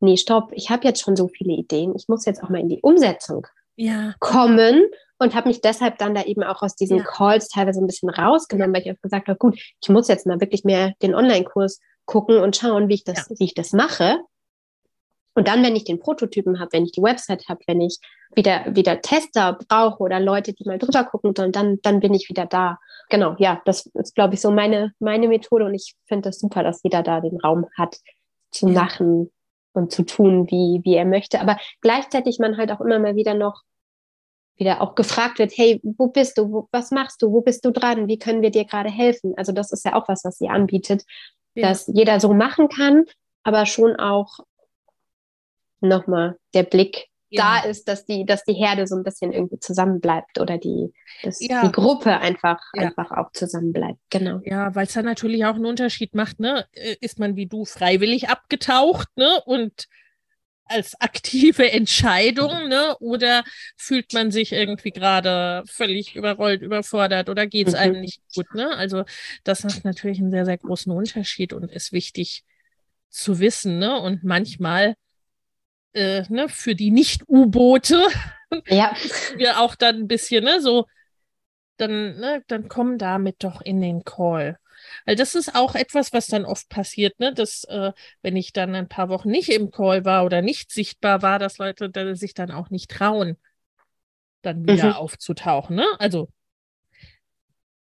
[0.00, 2.68] nee, stopp, ich habe jetzt schon so viele Ideen, ich muss jetzt auch mal in
[2.68, 4.14] die Umsetzung ja.
[4.18, 4.82] kommen
[5.18, 7.04] und habe mich deshalb dann da eben auch aus diesen ja.
[7.04, 10.40] Calls teilweise ein bisschen rausgenommen, weil ich auch gesagt habe, gut, ich muss jetzt mal
[10.40, 13.36] wirklich mehr den Online-Kurs gucken und schauen, wie ich das, ja.
[13.38, 14.18] wie ich das mache.
[15.34, 17.98] Und dann, wenn ich den Prototypen habe, wenn ich die Website habe, wenn ich
[18.34, 22.28] wieder, wieder Tester brauche oder Leute, die mal drüber gucken sollen, dann, dann bin ich
[22.28, 22.78] wieder da.
[23.08, 26.40] Genau, ja, das ist, glaube ich, so meine, meine Methode und ich finde es das
[26.40, 27.96] super, dass jeder da den Raum hat,
[28.50, 29.30] zu machen
[29.72, 31.40] und zu tun, wie, wie er möchte.
[31.40, 33.62] Aber gleichzeitig man halt auch immer mal wieder noch
[34.56, 37.70] wieder auch gefragt wird, hey, wo bist du, wo, was machst du, wo bist du
[37.70, 39.32] dran, wie können wir dir gerade helfen?
[39.36, 41.04] Also das ist ja auch was, was sie anbietet,
[41.54, 41.68] ja.
[41.68, 43.06] dass jeder so machen kann,
[43.42, 44.40] aber schon auch
[45.80, 47.62] nochmal der Blick ja.
[47.62, 51.40] da ist, dass die, dass die Herde so ein bisschen irgendwie zusammenbleibt oder die, dass
[51.40, 51.64] ja.
[51.64, 52.82] die Gruppe einfach, ja.
[52.82, 53.98] einfach auch zusammenbleibt.
[54.10, 54.40] Genau.
[54.44, 56.66] Ja, weil es dann natürlich auch einen Unterschied macht, ne?
[56.72, 59.40] Äh, ist man wie du freiwillig abgetaucht, ne?
[59.46, 59.86] Und
[60.64, 62.96] als aktive Entscheidung, ne?
[62.98, 63.44] Oder
[63.76, 68.00] fühlt man sich irgendwie gerade völlig überrollt, überfordert oder geht es einem mhm.
[68.00, 68.76] nicht gut, ne?
[68.76, 69.04] Also
[69.44, 72.44] das macht natürlich einen sehr, sehr großen Unterschied und ist wichtig
[73.08, 74.00] zu wissen, ne?
[74.00, 74.94] Und manchmal
[75.92, 78.06] äh, ne, für die Nicht-U-Boote
[78.66, 78.94] ja.
[79.36, 80.86] wir auch dann ein bisschen, ne, so,
[81.76, 84.58] dann, ne, dann kommen damit doch in den Call.
[85.04, 87.34] Weil das ist auch etwas, was dann oft passiert, ne?
[87.34, 91.20] dass äh, wenn ich dann ein paar Wochen nicht im Call war oder nicht sichtbar
[91.20, 93.36] war, dass Leute dass sich dann auch nicht trauen,
[94.40, 94.92] dann wieder mhm.
[94.94, 95.76] aufzutauchen.
[95.76, 95.84] Ne?
[95.98, 96.30] Also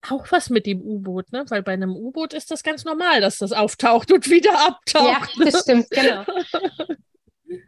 [0.03, 1.45] auch was mit dem U-Boot, ne?
[1.49, 5.31] Weil bei einem U-Boot ist das ganz normal, dass das auftaucht und wieder abtaucht.
[5.37, 6.25] Ja, das stimmt, genau.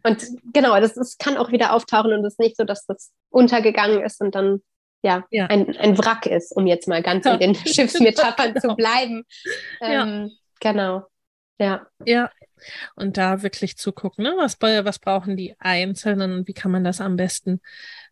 [0.03, 3.13] Und genau, das, das kann auch wieder auftauchen und es ist nicht so, dass das
[3.31, 4.63] untergegangen ist und dann
[5.03, 5.47] ja, ja.
[5.47, 8.61] Ein, ein Wrack ist, um jetzt mal ganz in den Schiffsmetaphern genau.
[8.61, 9.25] zu bleiben.
[9.81, 10.29] Ähm, ja.
[10.61, 11.07] Genau.
[11.59, 11.87] Ja.
[12.05, 12.31] Ja.
[12.97, 14.35] Und da wirklich zu gucken, ne?
[14.37, 17.61] was, was brauchen die Einzelnen und wie kann man das am besten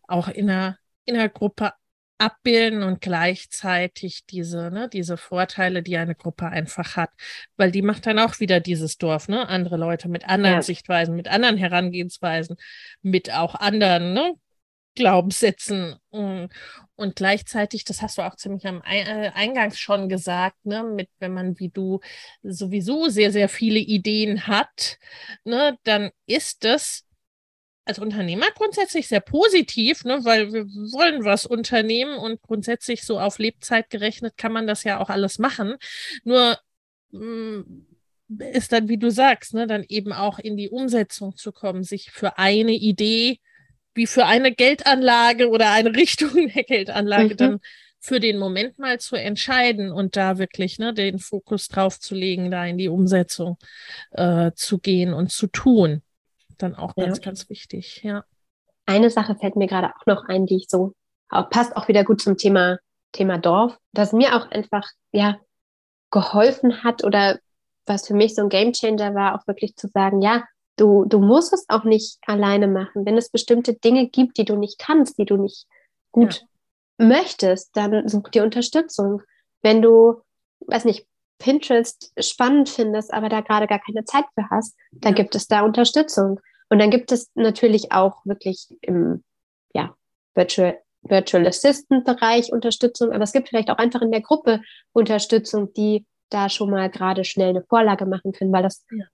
[0.06, 1.72] auch in einer, in einer Gruppe
[2.18, 7.10] abbilden und gleichzeitig diese, ne, diese Vorteile, die eine Gruppe einfach hat,
[7.56, 10.62] weil die macht dann auch wieder dieses Dorf, ne, andere Leute mit anderen ja.
[10.62, 12.56] Sichtweisen, mit anderen Herangehensweisen,
[13.02, 14.34] mit auch anderen, ne,
[14.94, 16.44] Glaubenssätzen mm.
[16.94, 21.34] und gleichzeitig, das hast du auch ziemlich am äh, Eingangs schon gesagt, ne, mit wenn
[21.34, 22.00] man wie du
[22.42, 24.98] sowieso sehr sehr viele Ideen hat,
[25.44, 27.04] ne, dann ist es
[27.84, 33.38] als Unternehmer grundsätzlich sehr positiv, ne, weil wir wollen was unternehmen und grundsätzlich so auf
[33.38, 35.76] Lebzeit gerechnet kann man das ja auch alles machen.
[36.24, 36.58] Nur
[37.10, 37.86] mh, mm,
[38.52, 42.10] ist dann, wie du sagst, ne, dann eben auch in die Umsetzung zu kommen, sich
[42.10, 43.38] für eine Idee
[43.94, 47.36] wie für eine Geldanlage oder eine Richtung der Geldanlage mhm.
[47.36, 47.60] dann
[48.00, 52.50] für den Moment mal zu entscheiden und da wirklich ne, den Fokus drauf zu legen,
[52.50, 53.56] da in die Umsetzung
[54.10, 56.02] äh, zu gehen und zu tun.
[56.58, 57.24] Dann auch ganz, ja.
[57.24, 58.24] ganz wichtig, ja.
[58.86, 60.92] Eine Sache fällt mir gerade auch noch ein, die ich so,
[61.50, 62.78] passt auch wieder gut zum Thema,
[63.12, 65.38] Thema Dorf, das mir auch einfach, ja,
[66.10, 67.38] geholfen hat oder
[67.86, 70.44] was für mich so ein Gamechanger war, auch wirklich zu sagen, ja,
[70.76, 73.06] Du, du musst es auch nicht alleine machen.
[73.06, 75.66] Wenn es bestimmte Dinge gibt, die du nicht kannst, die du nicht
[76.10, 76.44] gut
[76.98, 77.06] ja.
[77.06, 79.22] möchtest, dann such dir Unterstützung.
[79.62, 80.20] Wenn du,
[80.66, 81.06] weiß nicht,
[81.38, 85.22] Pinterest spannend findest, aber da gerade gar keine Zeit für hast, dann ja.
[85.22, 86.40] gibt es da Unterstützung.
[86.70, 89.22] Und dann gibt es natürlich auch wirklich im
[89.74, 89.94] ja,
[90.34, 94.60] Virtual, Virtual Assistant Bereich Unterstützung, aber es gibt vielleicht auch einfach in der Gruppe
[94.92, 99.04] Unterstützung, die da schon mal gerade schnell eine Vorlage machen können, weil das ja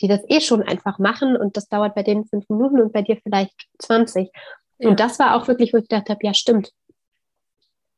[0.00, 3.02] die das eh schon einfach machen und das dauert bei denen fünf Minuten und bei
[3.02, 4.30] dir vielleicht 20.
[4.78, 4.88] Ja.
[4.88, 6.70] Und das war auch wirklich, wo ich gedacht habe, ja, stimmt.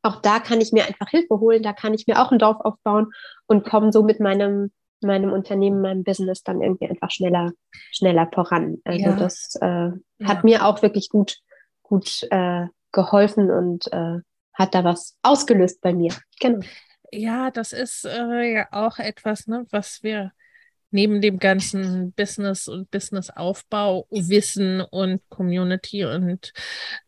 [0.07, 2.61] Auch da kann ich mir einfach Hilfe holen, da kann ich mir auch ein Dorf
[2.61, 3.13] aufbauen
[3.47, 7.51] und komme so mit meinem, meinem Unternehmen, meinem Business dann irgendwie einfach schneller,
[7.91, 8.79] schneller voran.
[8.85, 9.17] Also ja.
[9.17, 9.93] das äh, ja.
[10.23, 11.39] hat mir auch wirklich gut,
[11.83, 14.21] gut äh, geholfen und äh,
[14.55, 16.15] hat da was ausgelöst bei mir.
[16.41, 16.65] Genau.
[17.13, 20.31] Ja, das ist äh, ja auch etwas, ne, was wir
[20.91, 26.53] neben dem ganzen Business und Businessaufbau Wissen und Community und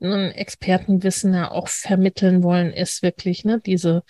[0.00, 4.02] Expertenwissen ja auch vermitteln wollen, ist wirklich ne, diese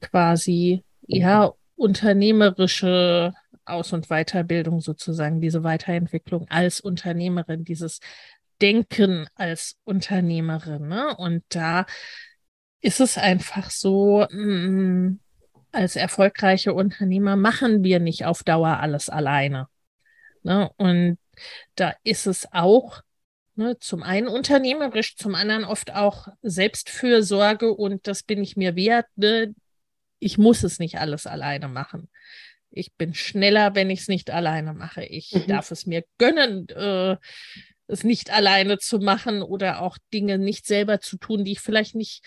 [0.00, 3.34] quasi ja unternehmerische
[3.64, 8.00] Aus- und Weiterbildung sozusagen, diese Weiterentwicklung als Unternehmerin, dieses
[8.62, 10.88] Denken als Unternehmerin.
[10.88, 11.14] Ne?
[11.16, 11.84] Und da
[12.80, 15.20] ist es einfach so, mh, mm,
[15.76, 19.68] als erfolgreiche Unternehmer machen wir nicht auf Dauer alles alleine.
[20.42, 20.70] Ne?
[20.76, 21.18] Und
[21.74, 23.02] da ist es auch
[23.56, 29.06] ne, zum einen unternehmerisch, zum anderen oft auch Selbstfürsorge und das bin ich mir wert.
[29.16, 29.54] Ne?
[30.18, 32.08] Ich muss es nicht alles alleine machen.
[32.70, 35.04] Ich bin schneller, wenn ich es nicht alleine mache.
[35.04, 35.46] Ich mhm.
[35.46, 37.16] darf es mir gönnen, äh,
[37.86, 41.94] es nicht alleine zu machen oder auch Dinge nicht selber zu tun, die ich vielleicht
[41.94, 42.24] nicht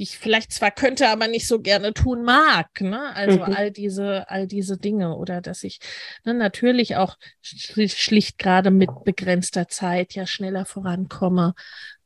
[0.00, 2.80] die ich vielleicht zwar könnte, aber nicht so gerne tun mag.
[2.80, 3.14] Ne?
[3.14, 3.42] Also mhm.
[3.42, 5.78] all diese, all diese Dinge oder dass ich
[6.24, 11.54] ne, natürlich auch schlicht gerade mit begrenzter Zeit ja schneller vorankomme,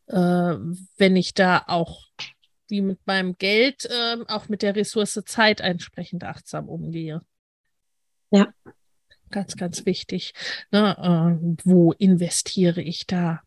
[0.09, 2.03] äh, wenn ich da auch
[2.66, 7.22] wie mit meinem Geld, äh, auch mit der Ressource Zeit entsprechend achtsam umgehe.
[8.32, 8.53] Ja.
[9.30, 10.34] Ganz, ganz wichtig.
[10.72, 10.97] Ne?
[10.99, 13.42] Äh, wo investiere ich da?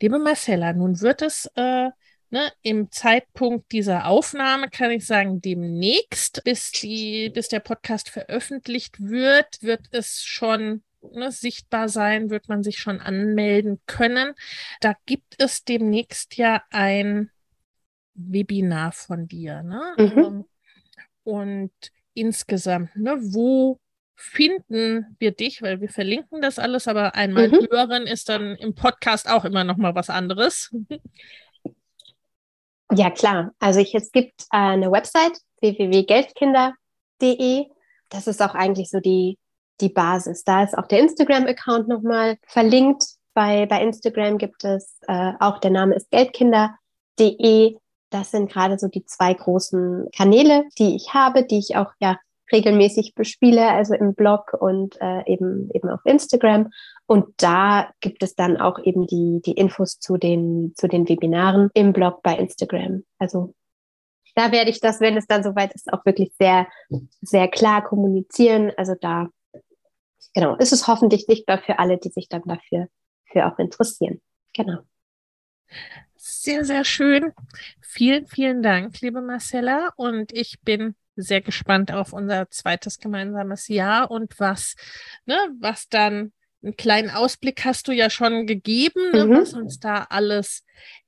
[0.00, 1.90] Liebe Marcella, nun wird es äh,
[2.32, 8.98] Ne, Im Zeitpunkt dieser Aufnahme kann ich sagen, demnächst, bis, die, bis der Podcast veröffentlicht
[9.02, 14.32] wird, wird es schon ne, sichtbar sein, wird man sich schon anmelden können.
[14.80, 17.30] Da gibt es demnächst ja ein
[18.14, 19.62] Webinar von dir.
[19.62, 19.82] Ne?
[19.98, 20.18] Mhm.
[20.18, 20.44] Ähm,
[21.24, 21.72] und
[22.14, 23.78] insgesamt, ne, wo
[24.14, 25.60] finden wir dich?
[25.60, 27.68] Weil wir verlinken das alles, aber einmal mhm.
[27.70, 30.74] hören ist dann im Podcast auch immer noch mal was anderes.
[32.94, 33.52] Ja, klar.
[33.58, 37.66] Also ich, es gibt äh, eine Website www.geldkinder.de.
[38.08, 39.38] Das ist auch eigentlich so die,
[39.80, 40.44] die Basis.
[40.44, 43.04] Da ist auch der Instagram-Account nochmal verlinkt.
[43.34, 47.78] Bei, bei Instagram gibt es äh, auch, der Name ist geldkinder.de.
[48.10, 52.18] Das sind gerade so die zwei großen Kanäle, die ich habe, die ich auch ja
[52.52, 56.70] regelmäßig bespiele, also im Blog und äh, eben, eben auf Instagram.
[57.06, 61.70] Und da gibt es dann auch eben die, die Infos zu den, zu den Webinaren
[61.74, 63.04] im Blog bei Instagram.
[63.18, 63.54] Also
[64.34, 66.66] da werde ich das, wenn es dann soweit ist, auch wirklich sehr,
[67.20, 68.72] sehr klar kommunizieren.
[68.76, 69.28] Also da,
[70.34, 72.88] genau, ist es hoffentlich sichtbar für alle, die sich dann dafür
[73.30, 74.20] für auch interessieren.
[74.52, 74.78] Genau.
[76.16, 77.32] Sehr, sehr schön.
[77.80, 79.90] Vielen, vielen Dank, liebe Marcella.
[79.96, 84.74] Und ich bin sehr gespannt auf unser zweites gemeinsames Jahr und was,
[85.26, 86.32] ne, was dann,
[86.64, 89.34] einen kleinen Ausblick hast du ja schon gegeben, ne, mhm.
[89.34, 90.64] was uns da alles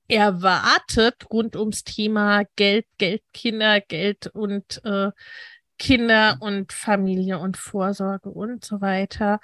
[0.09, 5.11] erwartet rund ums Thema Geld, Geldkinder, Geld und äh,
[5.79, 9.41] Kinder und Familie und Vorsorge und so weiter.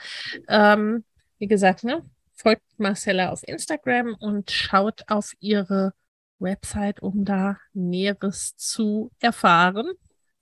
[0.49, 1.05] Ähm,
[1.39, 2.05] wie gesagt, ne,
[2.35, 5.93] folgt Marcella auf Instagram und schaut auf ihre
[6.39, 9.93] Website, um da Näheres zu erfahren.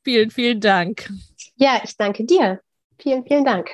[0.08, 1.10] Vielen, vielen Dank.
[1.56, 2.62] Ja, ich danke dir.
[2.98, 3.68] Vielen, vielen Dank.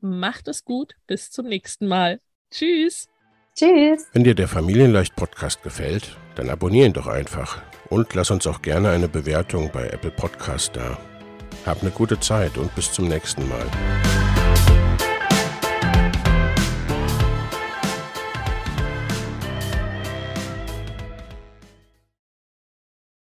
[0.00, 0.92] Macht es gut.
[1.08, 2.20] Bis zum nächsten Mal.
[2.52, 3.08] Tschüss.
[3.56, 4.06] Tschüss.
[4.12, 8.62] Wenn dir der Familienleicht Podcast gefällt, dann abonniere ihn doch einfach und lass uns auch
[8.62, 10.96] gerne eine Bewertung bei Apple Podcast da.
[11.66, 13.66] Hab eine gute Zeit und bis zum nächsten Mal.